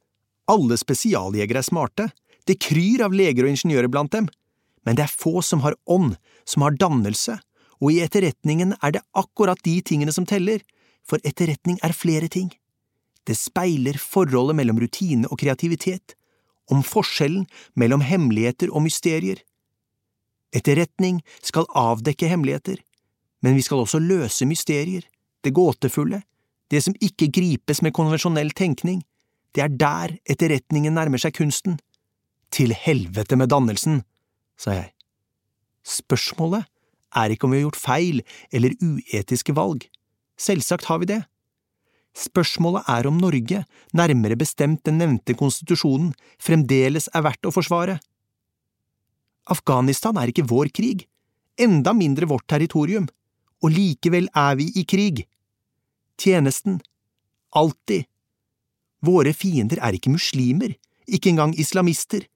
[0.51, 2.09] alle spesialjegere er smarte,
[2.49, 4.28] det kryr av leger og ingeniører blant dem,
[4.87, 6.16] men det er få som har ånd,
[6.49, 7.37] som har dannelse,
[7.81, 10.64] og i etterretningen er det akkurat de tingene som teller,
[11.07, 12.51] for etterretning er flere ting.
[13.28, 16.16] Det speiler forholdet mellom rutine og kreativitet,
[16.70, 17.47] om forskjellen
[17.78, 19.41] mellom hemmeligheter og mysterier.
[20.55, 22.78] Etterretning skal avdekke hemmeligheter,
[23.43, 25.05] men vi skal også løse mysterier,
[25.45, 26.22] det gåtefulle,
[26.70, 29.03] det som ikke gripes med konvensjonell tenkning,
[29.55, 31.78] det er der etterretningen nærmer seg kunsten.
[32.55, 34.03] Til helvete med dannelsen,
[34.59, 34.93] sa jeg.
[35.86, 36.66] Spørsmålet
[37.16, 38.22] er ikke om vi har gjort feil
[38.55, 39.86] eller uetiske valg.
[40.41, 41.20] Selvsagt har vi det.
[42.16, 43.64] Spørsmålet er om Norge,
[43.95, 46.11] nærmere bestemt den nevnte konstitusjonen,
[46.43, 48.01] fremdeles er verdt å forsvare.
[49.51, 51.07] Afghanistan er ikke vår krig,
[51.59, 53.07] enda mindre vårt territorium,
[53.62, 55.22] og likevel er vi i krig.
[56.21, 56.81] Tjenesten.
[57.57, 58.05] Alltid.
[59.01, 60.75] Våre fiender er ikke muslimer,
[61.09, 62.27] ikke engang islamister.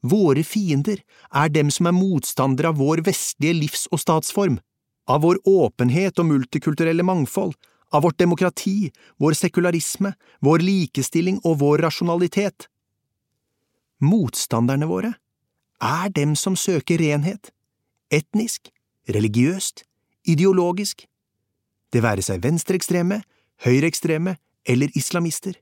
[0.00, 4.56] Våre fiender er dem som er motstandere av vår vestlige livs- og statsform,
[5.04, 7.52] av vår åpenhet og multikulturelle mangfold,
[7.92, 8.88] av vårt demokrati,
[9.20, 12.70] vår sekularisme, vår likestilling og vår rasjonalitet.
[14.00, 15.12] Motstanderne våre
[15.84, 17.52] er dem som søker renhet,
[18.08, 18.70] etnisk,
[19.10, 19.84] religiøst,
[20.24, 21.09] ideologisk,
[21.90, 23.22] det være seg venstreekstreme,
[23.66, 24.36] høyreekstreme
[24.68, 25.56] eller islamister.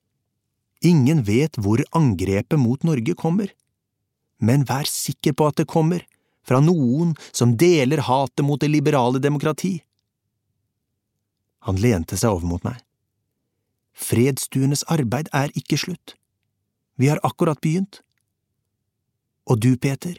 [0.84, 3.50] Ingen vet hvor angrepet mot Norge kommer
[4.38, 6.04] men vær sikker på at det kommer,
[6.46, 9.82] fra noen som deler hatet mot det liberale demokrati.
[11.66, 12.78] Han lente seg over mot meg.
[13.92, 16.14] Fredsstuenes arbeid er ikke slutt.
[16.96, 18.00] Vi har akkurat begynt.
[19.50, 20.16] Og du, Peter,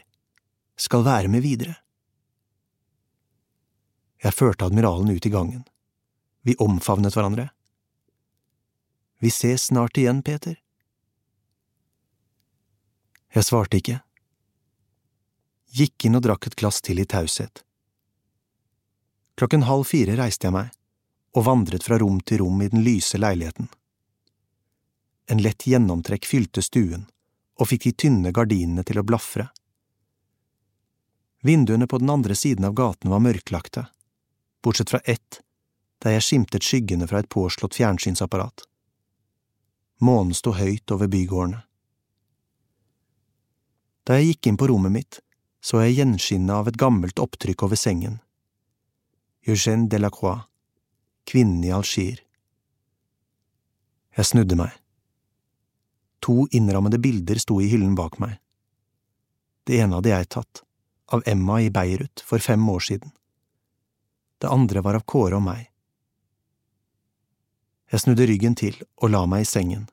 [0.76, 1.74] skal være med videre.
[4.22, 5.64] Jeg førte admiralen ut i gangen.
[6.42, 7.50] Vi omfavnet hverandre.
[9.20, 10.56] Vi ses snart igjen, Peter.
[13.30, 14.00] Jeg svarte ikke
[15.70, 17.62] gikk inn og drakk et glass til i taushet.
[19.38, 20.72] Klokken halv fire reiste jeg meg
[21.36, 23.68] og vandret fra rom til rom i den lyse leiligheten.
[25.30, 27.06] En lett gjennomtrekk fylte stuen
[27.60, 29.46] og fikk de tynne gardinene til å blafre.
[31.46, 33.86] Vinduene på den andre siden av gaten var mørklagte,
[34.64, 35.40] bortsett fra ett,
[36.00, 38.64] der jeg skimtet skyggene fra et påslått fjernsynsapparat.
[40.00, 41.60] Månen sto høyt over bygårdene.
[44.08, 45.20] Da jeg gikk inn på rommet mitt,
[45.60, 48.18] så jeg gjenskinnet av et gammelt opptrykk over sengen.
[49.46, 50.48] Eugène Delacroix,
[51.28, 52.22] kvinnen i Algier.
[54.16, 54.72] Jeg snudde meg.
[56.24, 58.36] To innrammede bilder sto i hyllen bak meg.
[59.64, 60.62] Det ene hadde jeg tatt,
[61.12, 63.12] av Emma i Beirut for fem år siden.
[64.40, 65.69] Det andre var av Kåre og meg.
[67.90, 69.88] Jeg snudde ryggen til og la meg i sengen.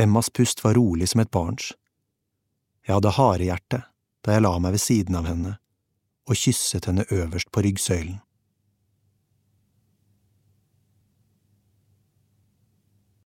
[0.00, 1.72] Emmas pust var rolig som et barns.
[2.86, 3.82] Jeg hadde harehjerte
[4.24, 5.58] da jeg la meg ved siden av henne
[6.24, 8.20] og kysset henne øverst på ryggsøylen.